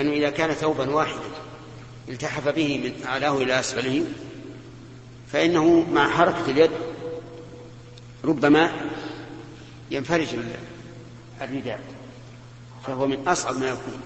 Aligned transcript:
أنه 0.00 0.12
إذا 0.12 0.30
كان 0.30 0.52
ثوبا 0.52 0.90
واحدا 0.90 1.20
التحف 2.08 2.48
به 2.48 2.78
من 2.78 3.06
أعلاه 3.06 3.36
إلى 3.36 3.60
أسفله 3.60 4.04
فإنه 5.32 5.86
مع 5.92 6.10
حركة 6.10 6.50
اليد 6.50 6.70
ربما 8.24 8.70
ينفرج 9.90 10.28
الرداء 11.40 11.80
فهو 12.86 13.06
من 13.06 13.28
أصعب 13.28 13.56
ما 13.56 13.68
يكون. 13.68 14.00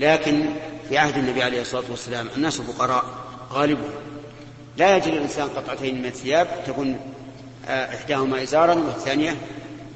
لكن 0.00 0.46
في 0.88 0.98
عهد 0.98 1.16
النبي 1.16 1.42
عليه 1.42 1.60
الصلاة 1.60 1.90
والسلام 1.90 2.28
الناس 2.36 2.60
فقراء 2.60 3.04
غالبهم. 3.52 3.90
لا 4.76 4.96
يجد 4.96 5.06
الإنسان 5.06 5.48
قطعتين 5.48 5.98
من 5.98 6.06
الثياب 6.06 6.64
تكون 6.66 7.14
آه، 7.66 7.94
إحداهما 7.96 8.42
إزارا 8.42 8.74
والثانية 8.74 9.36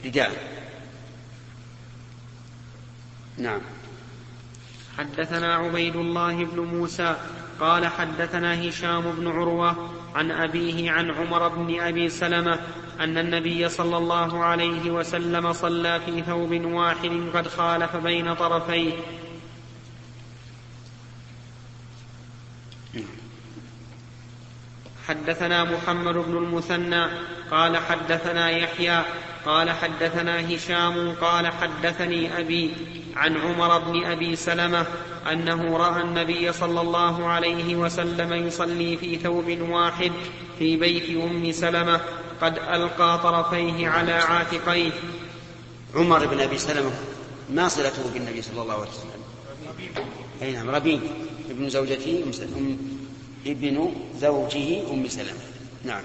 رداء. 0.04 0.32
نعم. 3.38 3.60
حدثنا 5.00 5.54
عبيد 5.54 5.96
الله 5.96 6.44
بن 6.44 6.60
موسى 6.60 7.16
قال 7.60 7.86
حدثنا 7.86 8.68
هشام 8.68 9.12
بن 9.12 9.28
عروة 9.28 9.90
عن 10.14 10.30
أبيه 10.30 10.90
عن 10.90 11.10
عمر 11.10 11.48
بن 11.48 11.80
أبي 11.80 12.08
سلمة 12.08 12.58
أن 13.00 13.18
النبي 13.18 13.68
صلى 13.68 13.96
الله 13.96 14.44
عليه 14.44 14.90
وسلم 14.90 15.52
صلى 15.52 16.00
في 16.00 16.22
ثوب 16.22 16.64
واحد 16.64 17.22
قد 17.34 17.48
خالف 17.48 17.96
بين 17.96 18.34
طرفيه. 18.34 18.92
حدثنا 25.08 25.64
محمد 25.64 26.14
بن 26.14 26.36
المثنى 26.36 27.06
قال 27.50 27.76
حدثنا 27.76 28.50
يحيى 28.50 29.04
قال 29.46 29.70
حدثنا 29.70 30.54
هشام 30.54 31.12
قال 31.20 31.46
حدثني 31.46 32.38
أبي 32.38 32.70
عن 33.16 33.36
عمر 33.36 33.78
بن 33.78 34.04
أبي 34.04 34.36
سلمة 34.36 34.86
أنه 35.32 35.76
رأى 35.76 36.02
النبي 36.02 36.52
صلى 36.52 36.80
الله 36.80 37.26
عليه 37.26 37.76
وسلم 37.76 38.46
يصلي 38.46 38.96
في 38.96 39.16
ثوب 39.16 39.58
واحد 39.60 40.12
في 40.58 40.76
بيت 40.76 41.16
أم 41.16 41.52
سلمة 41.52 42.00
قد 42.40 42.58
ألقى 42.58 43.20
طرفيه 43.22 43.88
على 43.88 44.12
عاتقيه. 44.12 44.92
عمر 45.94 46.26
بن 46.26 46.40
أبي 46.40 46.58
سلمة 46.58 46.90
ما 47.50 47.68
صلته 47.68 48.10
بالنبي 48.14 48.42
صلى 48.42 48.62
الله 48.62 48.74
عليه 48.74 48.90
وسلم؟ 48.90 49.20
أي 50.42 50.52
نعم 50.52 50.70
ربيع 50.70 50.98
ابن 51.50 51.68
زوجته 51.68 52.24
أم 52.26 52.78
ابن 53.46 53.92
زوجه 54.20 54.92
أم 54.92 55.08
سلمة. 55.08 55.40
نعم. 55.84 56.02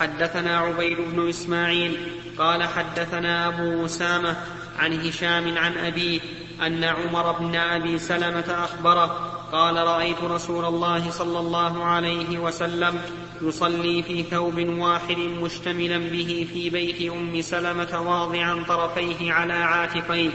حدثنا 0.00 0.58
عبيد 0.58 0.96
بن 1.00 1.28
إسماعيل 1.28 1.96
قال 2.38 2.62
حدثنا 2.62 3.48
أبو 3.48 3.84
أسامة 3.84 4.36
عن 4.78 4.92
هشام 5.00 5.58
عن 5.58 5.78
أبيه 5.78 6.20
أن 6.66 6.84
عمر 6.84 7.32
بن 7.32 7.56
أبي 7.56 7.98
سلمة 7.98 8.64
أخبره 8.64 9.06
قال 9.52 9.76
رأيت 9.76 10.24
رسول 10.24 10.64
الله 10.64 11.10
صلى 11.10 11.38
الله 11.38 11.84
عليه 11.84 12.38
وسلم 12.38 13.00
يصلي 13.42 14.02
في 14.02 14.22
ثوب 14.22 14.68
واحد 14.68 15.16
مشتملا 15.18 15.98
به 15.98 16.46
في 16.52 16.70
بيت 16.70 17.12
أم 17.12 17.40
سلمة 17.40 18.00
واضعا 18.00 18.64
طرفيه 18.68 19.32
على 19.32 19.52
عاتقيه 19.52 20.30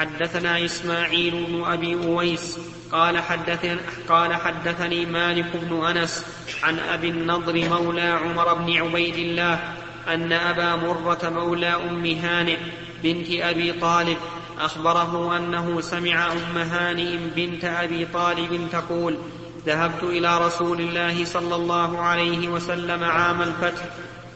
حدثنا 0.00 0.64
إسماعيل 0.64 1.44
بن 1.48 1.64
أبي 1.64 1.94
أويس 1.94 2.58
قال 2.92 3.18
حدثني, 3.18 3.76
قال 4.08 4.34
حدثني 4.34 5.06
مالك 5.06 5.56
بن 5.56 5.84
أنس 5.84 6.24
عن 6.62 6.78
أبي 6.78 7.08
النضر 7.08 7.68
مولى 7.68 8.00
عمر 8.00 8.54
بن 8.54 8.76
عبيد 8.76 9.14
الله 9.14 9.74
أن 10.08 10.32
أبا 10.32 10.76
مرة 10.76 11.18
مولى 11.22 11.66
أم 11.66 12.04
هانئ 12.06 12.56
بنت 13.02 13.26
أبي 13.30 13.72
طالب 13.72 14.16
أخبره 14.60 15.36
أنه 15.36 15.80
سمع 15.80 16.32
أم 16.32 16.58
هانئ 16.58 17.16
بنت 17.36 17.64
أبي 17.64 18.04
طالب 18.04 18.68
تقول 18.72 19.18
ذهبت 19.66 20.02
إلى 20.02 20.46
رسول 20.46 20.80
الله 20.80 21.24
صلى 21.24 21.54
الله 21.54 21.98
عليه 22.00 22.48
وسلم 22.48 23.04
عام 23.04 23.42
الفتح 23.42 23.84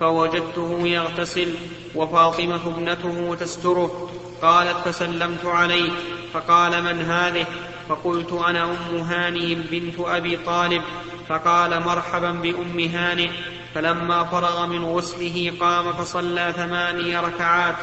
فوجدته 0.01 0.81
يغتسل 0.87 1.55
وفاطمة 1.95 2.61
ابنته 2.67 3.35
تستره 3.35 4.11
قالت 4.45 4.89
فسلمت 4.89 5.45
عليه 5.45 5.91
فقال 6.33 6.83
من 6.83 7.01
هذه؟ 7.03 7.47
فقلت 7.89 8.33
أنا 8.33 8.65
أم 8.65 8.97
هانئ 8.97 9.55
بنت 9.55 9.95
أبي 9.99 10.37
طالب. 10.37 10.83
فقال 11.29 11.83
مرحبا 11.83 12.31
بأم 12.31 12.79
هانئ 12.81 13.31
فلما 13.75 14.25
فرغ 14.25 14.67
من 14.67 14.85
غسله 14.85 15.53
قام 15.61 15.93
فصلى 15.93 16.53
ثماني 16.57 17.19
ركعات 17.19 17.77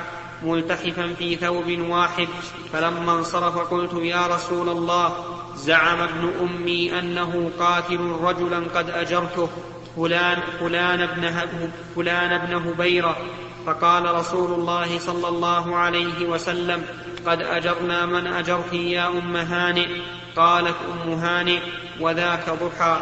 ملتحفا 0.43 1.13
في 1.13 1.35
ثوب 1.35 1.79
واحد. 1.89 2.27
فلما 2.73 3.11
انصرف 3.11 3.57
قلت 3.57 3.93
يا 3.93 4.27
رسول 4.27 4.69
الله 4.69 5.13
زعم 5.55 6.01
ابن 6.01 6.31
أمي 6.41 6.99
أنه 6.99 7.51
قاتل 7.59 7.99
رجلا 8.21 8.59
قد 8.75 8.89
أجرته. 8.89 9.49
فلان 9.95 10.39
فلان 10.59 11.01
ابن 11.01 11.49
فلان 11.95 12.31
ابن 12.31 12.53
هبيرة. 12.53 13.17
فقال 13.65 14.15
رسول 14.15 14.53
الله 14.53 14.99
صلى 14.99 15.27
الله 15.27 15.75
عليه 15.75 16.25
وسلم 16.25 16.85
قد 17.25 17.41
أجرنا 17.41 18.05
من 18.05 18.27
أجرت 18.27 18.73
يا 18.73 19.07
أم 19.07 19.35
هانئ. 19.35 20.01
قالت 20.35 20.75
أم 20.91 21.11
هانئ 21.11 21.59
وذاك 21.99 22.49
ضحى. 22.49 23.01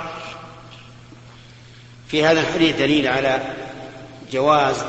في 2.07 2.25
هذا 2.25 2.41
الحديث 2.41 2.75
دليل 2.75 3.07
على 3.07 3.53
جواز 4.31 4.85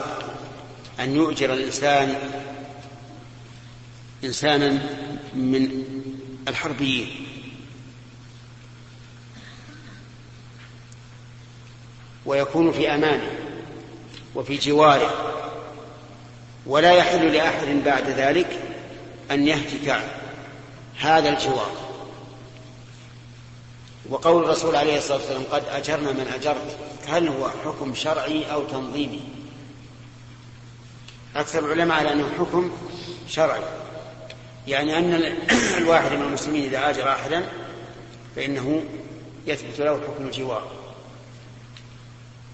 أن 1.00 1.16
يؤجر 1.16 1.53
الإنسان 1.53 2.14
إنسانا 4.25 4.69
من 5.34 5.84
الحربيين. 6.48 7.26
ويكون 12.26 12.72
في 12.72 12.94
أمانه 12.94 13.31
وفي 14.34 14.56
جواره. 14.56 15.40
ولا 16.66 16.93
يحل 16.93 17.32
لأحد 17.32 17.66
بعد 17.84 18.09
ذلك 18.10 18.59
أن 19.31 19.47
يهتك 19.47 20.00
هذا 20.98 21.28
الجوار 21.28 21.72
وقول 24.10 24.44
الرسول 24.44 24.76
عليه 24.76 24.99
الصلاة 24.99 25.19
والسلام 25.19 25.43
قد 25.50 25.62
أجرنا 25.70 26.12
من 26.12 26.26
أجرت 26.34 26.76
هل 27.09 27.28
هو 27.28 27.50
حكم 27.65 27.94
شرعي 27.94 28.53
أو 28.53 28.65
تنظيمي؟ 28.65 29.20
أكثر 31.37 31.59
العلماء 31.59 31.99
على 31.99 32.12
أنه 32.12 32.28
حكم 32.38 32.70
شرعي. 33.28 33.62
يعني 34.66 34.99
أن 34.99 35.37
الواحد 35.78 36.12
من 36.12 36.22
المسلمين 36.22 36.65
إذا 36.65 36.91
آجر 36.91 37.09
أحدا 37.09 37.47
فإنه 38.37 38.84
يثبت 39.47 39.81
له 39.81 40.00
حكم 40.00 40.25
الجوار 40.26 40.70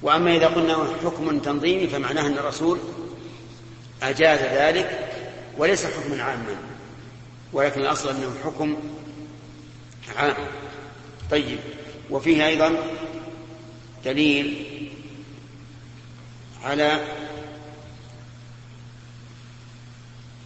وأما 0.02 0.36
إذا 0.36 0.46
قلنا 0.46 0.86
حكم 1.04 1.38
تنظيمي 1.38 1.86
فمعناه 1.86 2.26
أن 2.26 2.38
الرسول 2.38 2.78
أجاز 4.02 4.40
ذلك 4.40 5.08
وليس 5.58 5.86
حكما 5.86 6.22
عاما 6.22 6.56
ولكن 7.52 7.80
الأصل 7.80 8.08
أنه 8.08 8.34
حكم 8.44 8.76
عام. 10.16 10.34
طيب 11.30 11.58
وفيه 12.10 12.46
أيضا 12.46 12.76
دليل 14.04 14.66
على 16.64 17.00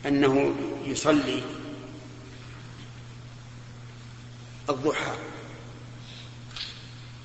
أنه 0.07 0.55
يصلي 0.87 1.43
الضحى 4.71 5.13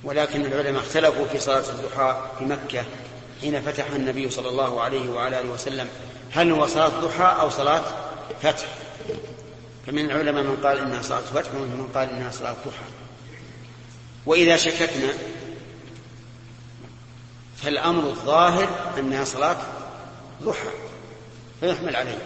ولكن 0.03 0.45
العلماء 0.45 0.81
اختلفوا 0.81 1.27
في 1.27 1.39
صلاة 1.39 1.69
الضحى 1.69 2.31
في 2.39 2.45
مكة 2.45 2.83
حين 3.41 3.61
فتح 3.61 3.85
النبي 3.91 4.29
صلى 4.29 4.49
الله 4.49 4.81
عليه 4.81 5.09
وعلى 5.09 5.39
آله 5.41 5.49
وسلم 5.49 5.87
هل 6.35 6.51
هو 6.51 6.67
صلاة 6.67 6.87
ضحى 6.87 7.41
أو 7.41 7.49
صلاة 7.49 7.83
فتح؟ 8.41 8.67
فمن 9.87 10.05
العلماء 10.05 10.43
من 10.43 10.57
قال 10.63 10.77
إنها 10.77 11.01
صلاة 11.01 11.21
فتح 11.21 11.55
ومن 11.55 11.77
من 11.77 11.89
قال 11.95 12.09
إنها 12.09 12.31
صلاة 12.31 12.55
ضحى. 12.65 12.85
وإذا 14.25 14.57
شككنا 14.57 15.13
فالأمر 17.57 18.03
الظاهر 18.03 18.69
أنها 18.99 19.23
صلاة 19.23 19.57
ضحى. 20.43 20.69
فيحمل 21.59 21.95
عليه 21.95 22.17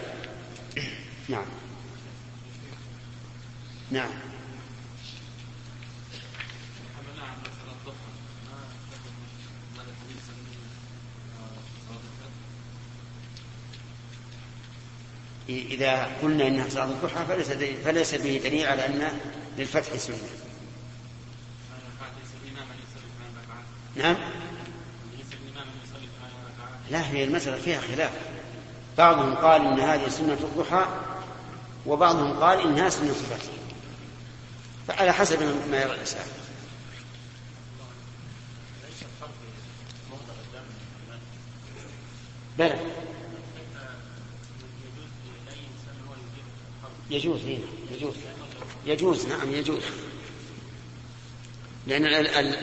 نعم. 1.28 1.44
نعم. 3.90 4.29
إذا 15.50 16.10
قلنا 16.22 16.46
إنها 16.46 16.68
صلاة 16.68 16.84
الضحى 16.84 17.24
فليس, 17.28 17.48
فليس 17.84 18.14
به 18.14 18.40
دليل 18.44 18.66
على 18.66 18.86
أن 18.86 19.20
للفتح 19.58 19.96
سنة. 19.96 20.16
نعم. 23.96 24.16
لا 26.90 27.10
هي 27.10 27.24
المسألة 27.24 27.56
فيها 27.56 27.80
خلاف. 27.80 28.10
بعضهم 28.98 29.34
قال 29.34 29.66
إن 29.66 29.80
هذه 29.80 30.08
سنة 30.08 30.38
الضحى 30.42 30.86
وبعضهم 31.86 32.32
قال 32.32 32.60
إنها 32.60 32.88
سنة 32.88 33.10
الفتح. 33.10 33.52
فعلى 34.88 35.12
حسب 35.12 35.42
ما 35.70 35.80
يرى 35.80 35.92
الإنسان. 35.92 36.24
بلى. 42.58 42.78
يجوز 47.10 47.40
هنا 47.44 47.58
يجوز. 47.92 48.14
يجوز 48.86 49.26
نعم 49.26 49.54
يجوز. 49.54 49.82
لأن 51.86 52.02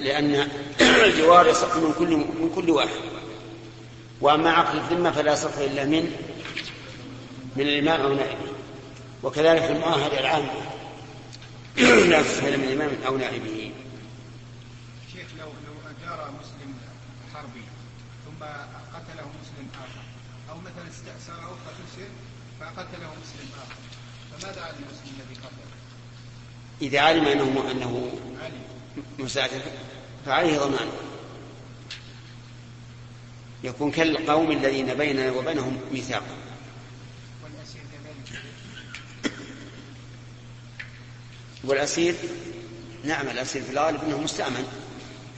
لأن 0.04 0.50
الجوار 1.06 1.48
يصح 1.48 1.76
من 1.76 1.94
كل 2.00 2.16
من 2.18 2.52
كل 2.56 2.70
واحد. 2.70 3.00
وأما 4.22 4.52
عقد 4.52 4.76
الذمة 4.76 5.12
فلا 5.12 5.34
يصح 5.34 5.58
إلا 5.58 5.86
من 5.86 6.12
من 7.56 7.64
الإمام 7.64 8.02
أو 8.02 8.14
نائبه. 8.14 8.52
وكذلك 9.24 9.64
المؤهل 9.64 10.12
العام 10.20 10.48
لا 12.10 12.22
تصح 12.22 12.44
إلا 12.44 12.58
من 12.58 12.64
الإمام 12.64 12.92
أو 13.08 13.18
نائبه. 13.18 13.72
شيخ 15.14 15.28
لو 15.40 15.46
لو 15.46 15.74
أجار 15.92 16.32
مسلم 16.40 16.74
حربي 17.34 17.64
ثم 18.26 18.44
قتله 18.94 19.28
مسلم 19.42 19.68
آخر 19.74 20.02
أو 20.50 20.58
مثلا 20.58 20.90
استأسره 20.90 21.58
فقتله 22.60 23.10
مسلم 23.22 23.50
آخر. 23.56 24.06
فماذا 24.39 24.75
المسلم 24.80 25.16
الذي 25.19 25.36
قتله؟ 25.36 25.68
إذا 26.81 27.00
علم 27.00 27.25
أنه 27.25 27.72
أنه 27.72 28.12
مساعدة 29.19 29.62
فعليه 30.25 30.60
ضمان 30.60 30.88
يكون 33.63 33.92
كالقوم 33.92 34.51
الذين 34.51 34.94
بيننا 34.94 35.31
وبينهم 35.31 35.78
ميثاق. 35.92 36.24
والأسير 41.63 42.16
نعم 43.04 43.28
الأسير 43.28 43.63
في 43.63 43.72
الغالب 43.72 44.04
أنه 44.04 44.22
مستأمن. 44.22 44.68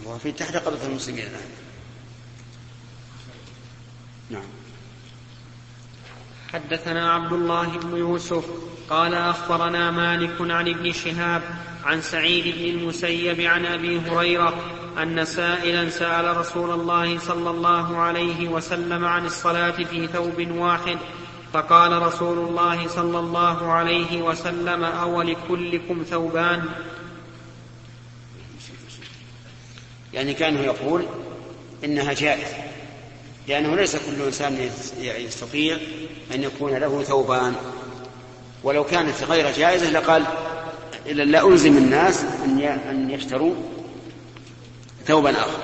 وهو 0.04 0.20
في 0.20 0.32
تحت 0.32 0.56
قبضة 0.56 0.86
المسلمين 0.86 1.28
الآن. 1.28 1.50
نعم. 4.30 4.48
حدثنا 6.54 7.14
عبد 7.14 7.34
الله 7.34 7.78
بن 7.78 7.98
يوسف 7.98 8.46
قال 8.90 9.14
أخبرنا 9.14 9.92
مالك 9.92 10.36
عن 10.40 10.68
ابن 10.68 10.92
شهاب 10.94 11.42
عن 11.84 12.02
سعيد 12.02 12.56
بن 12.56 12.80
المسيب 12.80 13.42
عن 13.42 13.66
أبي 13.66 14.00
هريرة 14.00 14.56
أن 15.02 15.26
سائلا 15.26 15.90
سأل 15.90 16.38
رسول 16.38 16.72
الله 16.72 17.20
صلى 17.20 17.50
الله 17.50 17.98
عليه 17.98 18.48
وسلم 18.48 19.06
عن 19.06 19.26
الصلاة 19.26 19.72
في 19.72 20.08
ثوب 20.08 20.48
واحد 20.52 20.98
فقال 21.54 22.02
رسول 22.02 22.38
الله 22.38 22.88
صلى 22.88 23.20
الله 23.20 23.72
عليه 23.72 24.22
وسلم 24.22 24.84
اولكلكم 24.84 26.04
ثوبان. 26.10 26.66
يعني 30.14 30.34
كانه 30.34 30.60
يقول 30.60 31.06
إنها 31.84 32.14
جائزة 32.14 32.58
لأنه 33.48 33.76
ليس 33.76 33.96
كل 33.96 34.22
إنسان 34.26 34.70
يستطيع 35.00 35.78
أن 36.34 36.44
يكون 36.44 36.74
له 36.74 37.04
ثوبان. 37.04 37.56
ولو 38.64 38.84
كانت 38.84 39.24
غير 39.24 39.52
جائزة 39.58 39.90
لقال 39.90 40.24
لا 41.06 41.48
ألزم 41.48 41.78
الناس 41.78 42.24
أن 42.46 43.10
يشتروا 43.12 43.56
ثوبا 45.08 45.32
آخر. 45.32 45.64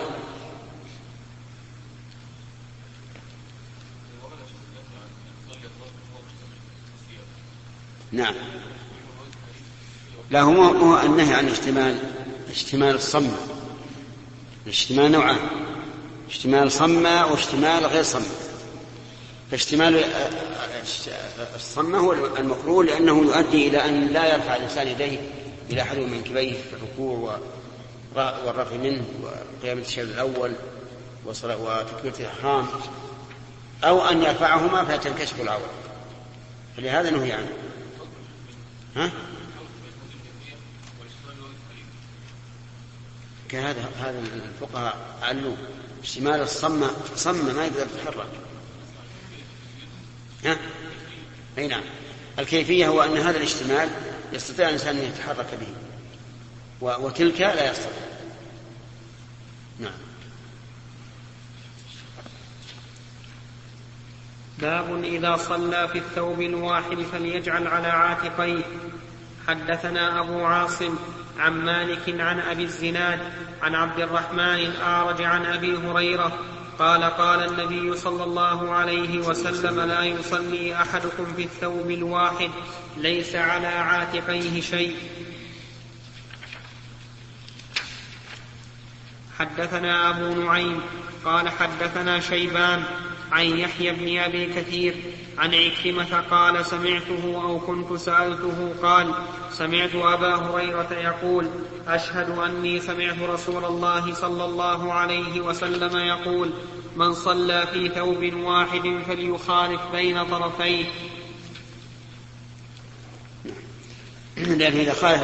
نعم. 8.12 8.34
لا 10.32 10.42
هو 10.42 11.00
النهي 11.00 11.34
عن 11.34 11.48
اشتمال 11.48 12.00
اشتمال 12.50 12.96
الصمة. 12.96 13.38
الاشتمال 14.66 15.12
نوعان. 15.12 15.38
اشتمال 16.30 16.72
صمة 16.72 17.26
واشتمال 17.32 17.86
غير 17.86 18.04
صمة. 18.04 18.45
فاشتمال 19.52 20.04
الصمة 21.56 21.98
هو 21.98 22.14
المكروه 22.14 22.84
لأنه 22.84 23.18
يؤدي 23.18 23.68
إلى 23.68 23.86
أن 23.86 24.08
لا 24.08 24.34
يرفع 24.34 24.56
الإنسان 24.56 24.88
يديه 24.88 25.20
إلى 25.70 25.84
حد 25.84 25.98
من 25.98 26.24
كبيه 26.24 26.54
في 26.54 26.74
الركوع 26.74 27.40
والرفع 28.16 28.76
منه 28.76 29.06
وقيام 29.24 29.78
التشهد 29.78 30.10
الأول 30.10 30.54
وتكبيرة 31.26 32.16
الإحرام 32.20 32.68
أو 33.84 34.02
أن 34.02 34.24
يرفعهما 34.24 34.86
فتنكشف 34.86 35.42
العورة. 35.42 35.70
فلهذا 36.78 37.10
نهي 37.10 37.32
عنه. 37.32 37.50
ها؟ 38.96 39.12
كهذا 43.50 43.90
هذا 44.00 44.20
الفقهاء 44.20 44.98
علوا 45.22 45.56
اشتمال 46.04 46.42
الصمة 46.42 46.92
صمة 47.16 47.54
ما 47.54 47.66
يقدر 47.66 47.88
يتحرك. 47.96 48.28
ها؟ 50.46 50.58
أي 51.58 51.68
نعم. 51.68 51.84
الكيفية 52.40 52.88
هو 52.88 53.02
أن 53.04 53.18
هذا 53.18 53.38
الاشتمال 53.38 53.90
يستطيع 54.34 54.68
الإنسان 54.68 54.98
أن 54.98 55.04
يتحرك 55.04 55.48
به. 55.60 55.68
وتلك 56.82 57.42
لا 57.42 57.72
يستطيع. 57.72 58.06
نعم. 59.80 59.92
باب 64.60 65.04
إذا 65.04 65.38
صلى 65.38 65.88
في 65.88 65.98
الثوب 65.98 66.42
الواحد 66.42 66.98
فليجعل 67.12 67.68
على 67.68 67.88
عاتقيه. 67.88 68.64
حدثنا 69.48 70.22
أبو 70.22 70.46
عاصم 70.46 70.96
عن 71.40 71.54
مالك 71.66 72.22
عن 72.22 72.40
أبي 72.40 72.64
الزناد 72.64 73.20
عن 73.62 73.76
عبد 73.76 74.00
الرحمن 74.00 74.40
الأعرج 74.40 75.22
عن 75.22 75.46
أبي 75.46 75.78
هريرة 75.78 76.40
قال 76.80 77.04
قال 77.04 77.44
النبي 77.52 77.98
صلى 77.98 78.24
الله 78.24 78.72
عليه 78.72 79.20
وسلم 79.20 79.80
لا 79.80 80.04
يصلي 80.04 80.76
أحدكم 80.76 81.34
في 81.36 81.44
الثوب 81.44 81.92
الواحد 81.92 82.52
ليس 82.98 83.36
على 83.36 83.68
عاتقيه 83.68 84.62
شيء. 84.62 84.96
حدثنا 89.40 90.10
أبو 90.10 90.42
نعيم 90.42 90.82
قال 91.26 91.50
حدثنا 91.50 92.20
شيبان 92.20 92.84
عن 93.32 93.46
يحيى 93.46 93.92
بن 93.92 94.18
أبي 94.18 94.46
كثير 94.46 94.96
عن 95.38 95.54
عكرمة 95.54 96.22
قال 96.22 96.66
سمعته 96.66 97.42
أو 97.44 97.60
كنت 97.60 97.94
سألته 97.94 98.76
قال 98.82 99.14
سمعت 99.52 99.96
أبا 99.96 100.36
هريرة 100.36 100.94
يقول 100.94 101.50
أشهد 101.88 102.38
أني 102.38 102.80
سمعت 102.80 103.20
رسول 103.20 103.66
الله 103.66 104.14
صلى 104.14 104.46
الله 104.46 104.94
عليه 104.94 105.42
وسلم 105.42 105.98
يقول 105.98 106.54
من 106.96 107.14
صلى 107.14 107.68
في 107.74 107.90
ثوب 107.90 108.34
واحد 108.34 109.02
فليخالف 109.08 109.82
بين 109.92 110.26
طرفيه. 110.26 110.86
لأنه 114.38 114.82
إذا 114.82 114.94
خالف 114.94 115.24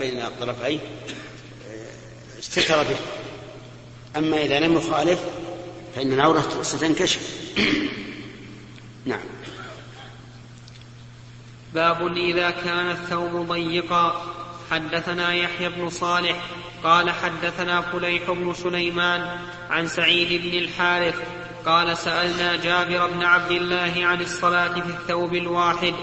بين 0.00 0.20
الطرفين 0.22 0.80
استتر 2.38 2.82
به. 2.82 2.96
أما 4.16 4.42
إذا 4.42 4.60
لم 4.60 4.76
يخالف 4.76 5.20
فإن 5.94 6.12
العورة 6.12 6.62
ستنكشف. 6.62 7.52
نعم. 9.06 9.20
باب 11.74 12.16
إذا 12.16 12.50
كان 12.50 12.90
الثوب 12.90 13.48
ضيقا. 13.48 14.32
حدثنا 14.72 15.34
يحيى 15.34 15.68
بن 15.68 15.90
صالح 15.90 16.36
قال 16.84 17.10
حدثنا 17.10 17.80
فليح 17.80 18.30
بن 18.30 18.54
سليمان 18.54 19.38
عن 19.70 19.86
سعيد 19.86 20.42
بن 20.42 20.58
الحارث 20.58 21.14
قال 21.66 21.96
سألنا 21.98 22.56
جابر 22.56 23.06
بن 23.06 23.22
عبد 23.22 23.50
الله 23.50 23.92
عن 23.96 24.20
الصلاة 24.20 24.80
في 24.80 24.88
الثوب 24.88 25.34
الواحد 25.34 25.94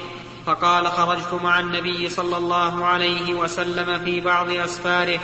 فقال 0.46 0.88
خرجت 0.88 1.34
مع 1.44 1.60
النبي 1.60 2.10
صلى 2.10 2.38
الله 2.38 2.86
عليه 2.86 3.34
وسلم 3.34 4.06
في 4.06 4.22
بعض 4.22 4.52
أسفاره 4.52 5.20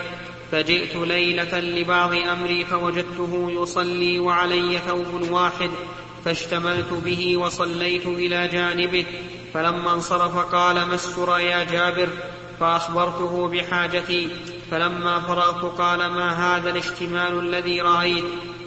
فجئت 0.52 0.96
ليلة 0.96 1.60
لبعض 1.60 2.14
أمري 2.14 2.66
فوجدته 2.66 3.48
يصلي 3.50 4.20
وعلي 4.20 4.80
ثوب 4.88 5.32
واحد 5.32 5.70
فاشتملت 6.26 6.94
به 6.94 7.38
وصليت 7.38 8.06
إلى 8.06 8.48
جانبه 8.48 9.06
فلما 9.54 9.94
انصرف 9.94 10.38
قال 10.38 10.76
ما 10.76 10.96
السر 10.96 11.40
يا 11.40 11.64
جابر؟ 11.64 12.10
فأخبرته 12.60 13.48
بحاجتي 13.48 14.30
فلما 14.72 15.20
فرغت 15.20 15.78
قال 15.78 16.00
ما 16.00 16.30
هذا 16.32 16.70
الاشتمال 16.70 17.40
الذي 17.40 17.82
رأيت؟ 17.82 18.24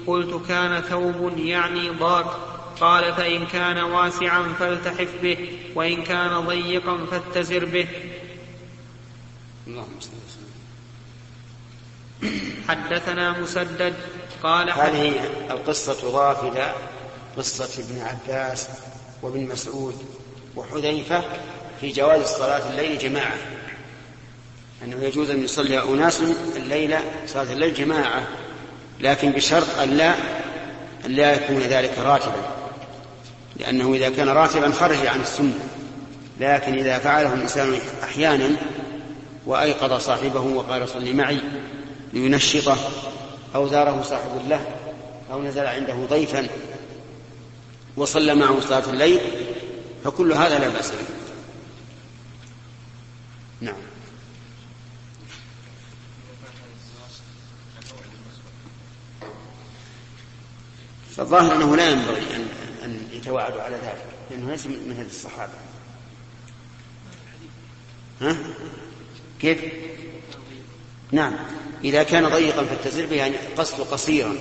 قلت 0.06 0.48
كان 0.48 0.80
ثوب 0.80 1.38
يعني 1.38 1.88
ضاق 1.90 2.58
قال 2.80 3.14
فإن 3.14 3.46
كان 3.46 3.78
واسعا 3.78 4.42
فالتحف 4.42 5.22
به 5.22 5.58
وإن 5.74 6.02
كان 6.02 6.40
ضيقا 6.40 6.98
فاتزر 7.10 7.64
به 7.64 7.88
حدثنا 12.68 13.40
مسدد 13.40 13.94
قال 14.42 14.70
هذه 14.70 15.12
القصة 15.50 15.94
تضاف 15.94 16.44
إلى 16.44 16.72
قصة 17.36 17.82
ابن 17.82 18.00
عباس 18.02 18.68
وابن 19.22 19.46
مسعود 19.46 19.94
وحذيفة 20.56 21.22
في 21.80 21.92
جواز 21.92 22.26
صلاة 22.26 22.70
الليل 22.70 22.98
جماعة. 22.98 23.36
أنه 24.84 25.04
يجوز 25.04 25.30
أن 25.30 25.44
يصلي 25.44 25.82
أناس 25.82 26.22
الليل 26.56 26.96
صلاة 27.26 27.52
الليل 27.52 27.74
جماعة 27.74 28.28
لكن 29.00 29.30
بشرط 29.30 29.78
أن 29.78 29.90
لا 29.90 30.14
أن 31.06 31.10
لا 31.10 31.32
يكون 31.32 31.58
ذلك 31.58 31.98
راتبا. 31.98 32.58
لأنه 33.56 33.94
إذا 33.94 34.10
كان 34.10 34.28
راتبا 34.28 34.72
خرج 34.72 35.06
عن 35.06 35.20
السنة. 35.20 35.58
لكن 36.40 36.74
إذا 36.74 36.98
فعله 36.98 37.34
الإنسان 37.34 37.78
أحيانا 38.02 38.50
وأيقظ 39.46 40.00
صاحبه 40.00 40.40
وقال 40.40 40.88
صل 40.88 41.14
معي 41.14 41.38
لينشطه 42.12 42.76
أو 43.54 43.68
زاره 43.68 44.02
صاحب 44.02 44.48
له 44.48 44.60
أو 45.32 45.42
نزل 45.42 45.66
عنده 45.66 45.94
ضيفا 45.94 46.48
وصلى 47.96 48.34
معه 48.34 48.60
صلاة 48.60 48.90
الليل 48.90 49.20
فكل 50.04 50.32
هذا 50.32 50.58
لا 50.58 50.68
بأس 50.68 50.90
به 50.90 51.04
نعم 53.60 53.76
فالظاهر 61.16 61.56
أنه 61.56 61.76
لا 61.76 61.90
ينبغي 61.90 62.36
أن 62.36 62.48
أن 62.84 63.08
يتواعدوا 63.12 63.62
على 63.62 63.76
ذلك 63.76 64.04
لأنه 64.30 64.50
ليس 64.50 64.66
من 64.66 64.94
هذه 64.98 65.06
الصحابة 65.06 65.52
ها؟ 68.20 68.36
كيف؟ 69.40 69.58
نعم. 71.12 71.36
إذا 71.84 72.02
كان 72.02 72.28
ضيقا 72.28 72.64
في 72.64 72.72
التزرب 72.72 73.12
يعني 73.12 73.36
قصد 73.36 73.80
قصيرا 73.80 74.36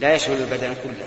لا 0.00 0.14
يشمل 0.14 0.36
البدن 0.36 0.74
كله. 0.84 1.06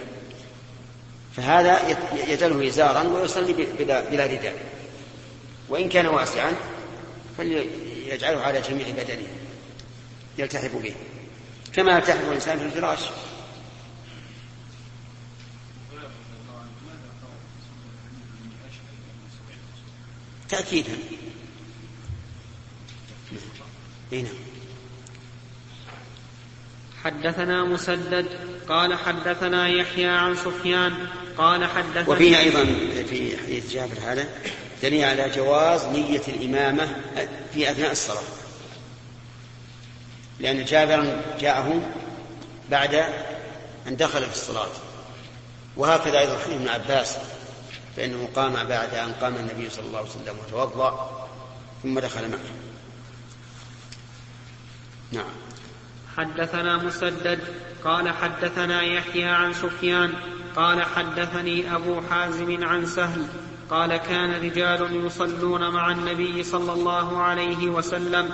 فهذا 1.36 1.98
يجعله 2.28 2.68
إزارا 2.68 3.04
ويصلي 3.04 3.54
بلا, 3.54 4.10
بلا 4.10 4.26
رداء. 4.26 4.56
وإن 5.70 5.90
كان 5.90 6.06
واسعا 6.06 6.56
فليجعله 7.38 8.42
على 8.42 8.62
جميع 8.62 8.88
بدنه. 8.90 9.28
يلتحف 10.38 10.76
به. 10.76 10.96
كما 11.74 11.92
يلتحف 11.92 12.30
الإنسان 12.30 12.60
في 12.60 12.66
الفراش. 12.66 13.00
تأكيدا. 20.50 20.98
نعم. 24.12 24.26
حدثنا 27.04 27.64
مسدد 27.64 28.26
قال 28.70 28.98
حدثنا 28.98 29.68
يحيى 29.68 30.08
عن 30.08 30.36
سفيان 30.36 30.94
قال 31.38 31.66
حدثنا 31.66 32.10
وفيه 32.10 32.40
أيضا 32.40 32.66
في 33.10 33.38
حديث 33.38 33.74
جابر 33.74 33.98
هذا 34.06 34.28
دليل 34.84 35.04
على 35.04 35.30
جواز 35.30 35.86
نية 35.86 36.22
الإمامة 36.28 36.88
في 37.54 37.72
أثناء 37.72 37.92
الصلاة. 37.92 38.24
لأن 40.40 40.66
جابرا 40.66 41.22
جاءه 41.40 41.82
بعد 42.70 42.96
أن 43.88 43.96
دخل 43.96 44.26
في 44.26 44.32
الصلاة. 44.32 44.70
وهكذا 45.78 46.20
أيضا 46.20 46.38
حديث 46.38 46.56
ابن 46.56 46.70
عباس 46.70 47.18
فإنه 47.98 48.30
قام 48.36 48.54
بعد 48.54 48.94
أن 48.94 49.14
قام 49.14 49.36
النبي 49.36 49.70
صلى 49.70 49.86
الله 49.86 50.00
عليه 50.00 50.10
وسلم 50.10 50.38
وتوضأ 50.48 51.28
ثم 51.84 52.00
دخل 52.00 52.30
معه. 52.30 52.40
نعم. 55.12 55.49
حدثنا 56.20 56.78
مسدد 56.78 57.40
قال 57.84 58.10
حدثنا 58.10 58.82
يحيى 58.82 59.24
عن 59.24 59.54
سفيان 59.54 60.14
قال 60.56 60.84
حدثني 60.84 61.76
أبو 61.76 62.02
حازم 62.10 62.64
عن 62.64 62.86
سهل 62.86 63.26
قال 63.70 63.98
كان 63.98 64.42
رجال 64.42 65.06
يصلون 65.06 65.70
مع 65.70 65.92
النبي 65.92 66.44
صلى 66.44 66.74
الله 66.74 67.18
عليه 67.22 67.70
وسلم 67.70 68.30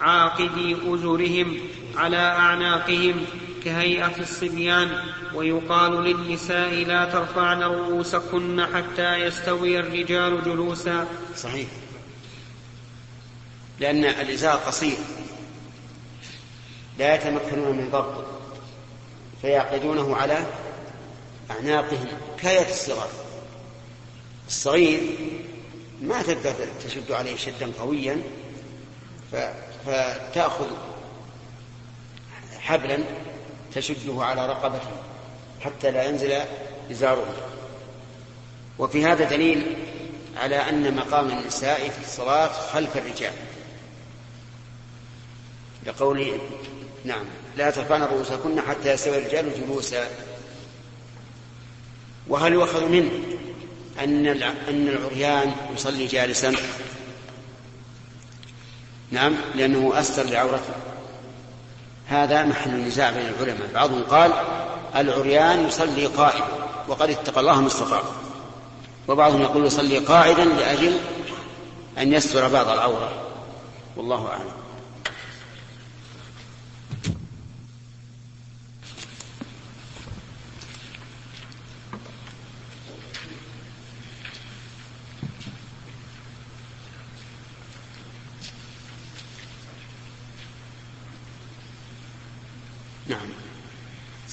عاقدي 0.00 0.76
أزرهم 0.94 1.56
على 1.96 2.16
أعناقهم 2.16 3.24
كهيئة 3.64 4.20
الصبيان 4.20 4.88
ويقال 5.34 6.04
للنساء 6.04 6.74
لا 6.74 7.04
ترفعن 7.04 7.62
رؤوسكن 7.62 8.66
حتى 8.74 9.14
يستوي 9.14 9.78
الرجال 9.78 10.44
جلوسا. 10.44 11.06
صحيح. 11.36 11.68
لأن 13.80 14.04
الإزار 14.04 14.56
قصير. 14.56 14.96
لا 16.98 17.14
يتمكنون 17.14 17.76
من 17.76 17.88
ضبطه 17.90 18.26
فيعقدونه 19.42 20.16
على 20.16 20.46
أعناقهم 21.50 22.06
كهيئة 22.38 22.70
الصغار. 22.70 23.08
الصغير 24.48 25.00
ما 26.02 26.22
تقدر 26.22 26.54
تشد 26.84 27.12
عليه 27.12 27.36
شدا 27.36 27.72
قويا 27.80 28.22
فتأخذ 29.86 30.66
حبلا 32.58 32.98
تشده 33.74 34.24
على 34.24 34.46
رقبته 34.46 34.90
حتى 35.60 35.90
لا 35.90 36.04
ينزل 36.04 36.40
إزاره. 36.90 37.34
وفي 38.78 39.04
هذا 39.04 39.24
دليل 39.24 39.76
على 40.36 40.56
أن 40.56 40.96
مقام 40.96 41.30
النساء 41.30 41.88
في 41.88 42.00
الصلاة 42.00 42.48
خلف 42.48 42.96
الرجال 42.96 43.32
لقول 45.86 46.38
نعم. 47.04 47.24
لا 47.56 47.70
ترفعن 47.70 48.02
رؤوسكن 48.02 48.60
حتى 48.60 48.92
يستوي 48.92 49.18
الرجال 49.18 49.52
جلوسا. 49.60 50.08
وهل 52.28 52.52
يؤخذ 52.52 52.88
منه 52.88 53.10
أن 54.00 54.26
أن 54.68 54.88
العريان 54.88 55.52
يصلي 55.74 56.06
جالسا؟ 56.06 56.54
نعم 59.10 59.34
لأنه 59.54 60.00
أستر 60.00 60.22
لعورته 60.22 60.74
هذا 62.06 62.44
محل 62.44 62.70
النزاع 62.70 63.10
بين 63.10 63.26
العلماء. 63.28 63.70
بعضهم 63.74 64.02
قال 64.02 64.32
العريان 64.96 65.66
يصلي 65.68 66.06
قائما 66.06 66.48
وقد 66.88 67.10
اتقى 67.10 67.40
الله 67.40 67.60
ما 67.60 67.66
استطاع. 67.66 68.02
وبعضهم 69.08 69.42
يقول 69.42 69.66
يصلي 69.66 69.98
قاعدا 69.98 70.44
لأجل 70.44 70.98
أن 71.98 72.12
يستر 72.12 72.48
بعض 72.48 72.68
العورة. 72.68 73.12
والله 73.96 74.28
أعلم 74.28 74.58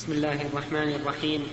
بسم 0.06 0.14
الله 0.26 0.42
الرحمن 0.42 0.96
الرحيم. 0.96 1.48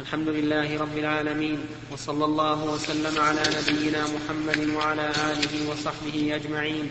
الحمد 0.00 0.28
لله 0.28 0.80
رب 0.80 0.98
العالمين 0.98 1.64
وصلى 1.92 2.24
الله 2.24 2.64
وسلم 2.64 3.20
على 3.20 3.40
نبينا 3.40 4.04
محمد 4.04 4.68
وعلى 4.76 5.10
آله 5.10 5.70
وصحبه 5.70 6.36
أجمعين. 6.36 6.90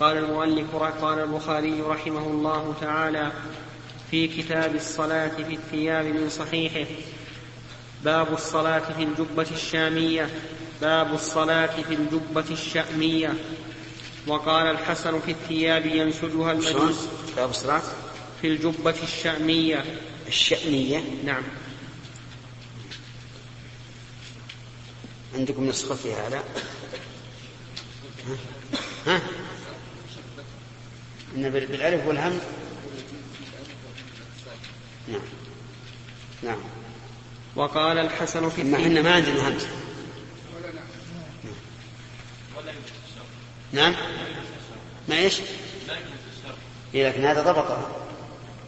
قال 0.00 0.16
المؤلف 0.16 0.76
قال 0.76 1.18
البخاري 1.18 1.80
رحمه 1.80 2.26
الله 2.26 2.74
تعالى 2.80 3.32
في 4.10 4.28
كتاب 4.28 4.74
الصلاة 4.74 5.28
في 5.28 5.54
الثياب 5.54 6.04
من 6.04 6.28
صحيحه 6.30 6.90
باب 8.04 8.32
الصلاة 8.32 8.86
في 8.96 9.02
الجبة 9.02 9.50
الشامية 9.50 10.30
باب 10.80 11.14
الصلاة 11.14 11.82
في 11.82 11.94
الجبة 11.94 12.50
الشأمية. 12.50 13.34
وقال 14.26 14.66
الحسن 14.66 15.20
في 15.20 15.30
الثياب 15.30 15.86
ينسجها 15.86 16.52
المجوس. 16.52 17.08
باب 17.36 17.50
الصلاة؟ 17.50 17.82
في 18.40 18.46
الجبة 18.46 18.94
الشأمية. 19.02 19.84
الشأمية 20.28 21.02
نعم. 21.24 21.42
عندكم 25.34 25.66
نسخة 25.68 25.94
في 25.94 26.12
هذا؟ 26.12 26.44
ها, 28.26 28.36
ها؟ 29.06 29.20
إن 31.36 31.50
بالألف 31.50 32.06
والهم؟ 32.06 32.40
نعم. 35.08 35.20
نعم. 36.42 36.58
وقال 37.56 37.98
الحسن 37.98 38.48
في 38.48 38.62
ما 38.64 38.76
إحنا 38.76 39.02
ما 39.02 39.14
عندنا 39.14 39.48
همزة 39.48 39.68
نعم. 43.72 43.94
ما 45.08 45.16
إيش؟ 45.16 45.40
إيه 46.94 47.08
لكن 47.08 47.24
هذا 47.24 47.42
ضبطه 47.42 47.99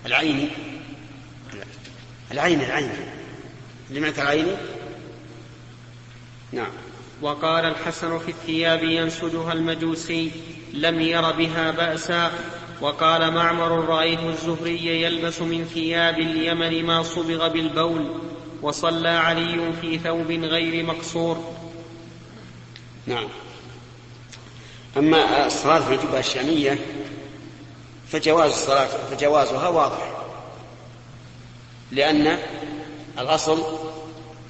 العيني 0.07 0.49
العين 2.33 2.61
العين. 2.61 2.91
لمعك 3.91 4.19
العيني 4.19 4.57
نعم. 6.53 6.71
وقال 7.23 7.65
الحسن 7.65 8.19
في 8.19 8.29
الثياب 8.29 8.83
ينسجها 8.83 9.53
المجوسي 9.53 10.31
لم 10.73 11.01
ير 11.01 11.31
بها 11.31 11.71
بأسا. 11.71 12.33
وقال 12.81 13.31
معمر 13.35 13.85
رأيت 13.85 14.21
الزهري 14.21 15.03
يلبس 15.03 15.41
من 15.41 15.65
ثياب 15.75 16.19
اليمن 16.19 16.85
ما 16.85 17.03
صبغ 17.03 17.49
بالبول. 17.49 18.21
وصلى 18.63 19.09
علي 19.09 19.73
في 19.81 19.99
ثوب 19.99 20.31
غير 20.31 20.85
مقصور. 20.85 21.55
نعم. 23.07 23.29
أما 24.97 25.47
الصلاة 25.47 25.81
في 25.81 25.95
الجبهة 25.95 26.19
الشامية 26.19 26.79
فجواز 28.13 28.51
الصلاة 28.51 28.89
فجوازها 29.11 29.69
واضح. 29.69 30.13
لأن 31.91 32.39
الأصل 33.19 33.63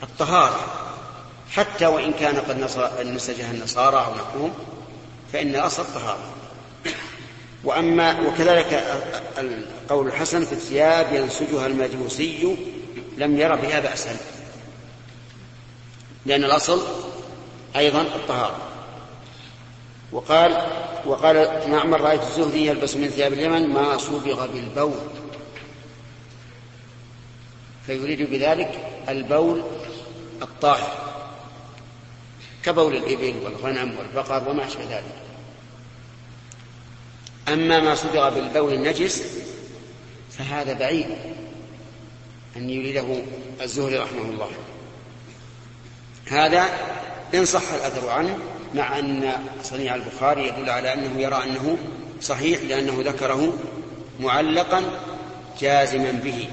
الطهارة. 0.03 0.61
حتى 1.51 1.87
وإن 1.87 2.13
كان 2.13 2.37
قد 2.37 2.59
نسجها 3.07 3.51
النصارى 3.51 3.97
أو 3.97 4.15
نحوهم 4.15 4.53
فإن 5.33 5.49
الأصل 5.49 5.83
الطهارة. 5.83 6.25
وأما 7.65 8.21
وكذلك 8.21 8.85
القول 9.39 10.07
الحسن 10.07 10.45
في 10.45 10.53
الثياب 10.53 11.13
ينسجها 11.13 11.67
المجوسي 11.67 12.57
لم 13.17 13.39
ير 13.39 13.55
بها 13.55 13.81
بأسا. 13.81 14.17
لأن 16.27 16.45
الأصل 16.45 16.83
أيضا 17.77 18.03
الطهارة. 18.03 18.72
وقال 20.13 20.67
وقال 21.07 21.63
معمر 21.71 22.01
رأيت 22.01 22.23
الزهري 22.23 22.67
يلبس 22.67 22.97
من 22.97 23.09
ثياب 23.09 23.33
اليمن 23.33 23.69
ما 23.69 23.97
صبغ 23.97 24.47
بالبول. 24.47 24.99
فيريد 27.87 28.31
بذلك 28.31 29.03
البول 29.09 29.63
الطاهر 30.43 31.13
كبول 32.65 32.97
الإبل 32.97 33.35
والغنم 33.45 33.99
والبقر 33.99 34.49
وما 34.49 34.67
أشبه 34.67 34.85
ذلك. 34.85 35.23
أما 37.49 37.81
ما 37.81 37.95
صبغ 37.95 38.29
بالبول 38.29 38.73
النجس 38.73 39.23
فهذا 40.31 40.73
بعيد 40.73 41.07
أن 42.57 42.71
يريده 42.71 43.23
الزهري 43.63 43.99
رحمه 43.99 44.23
الله. 44.23 44.51
هذا 46.27 46.65
إن 47.35 47.45
صح 47.45 47.73
الأثر 47.73 48.09
عنه 48.09 48.39
مع 48.75 48.99
أن 48.99 49.33
صنيع 49.63 49.95
البخاري 49.95 50.49
يدل 50.49 50.71
على 50.71 50.95
أنه 50.95 51.21
يرى 51.21 51.45
أنه 51.45 51.79
صحيح 52.21 52.61
لأنه 52.63 52.95
ذكره 52.99 53.59
معلقا 54.21 54.83
جازما 55.61 56.11
به. 56.11 56.49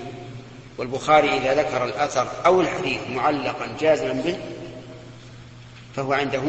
والبخاري 0.77 1.37
إذا 1.37 1.53
ذكر 1.53 1.85
الأثر 1.85 2.27
أو 2.45 2.61
الحديث 2.61 3.01
معلقا 3.09 3.67
جازما 3.79 4.13
به 4.13 4.37
فهو 5.95 6.13
عنده 6.13 6.41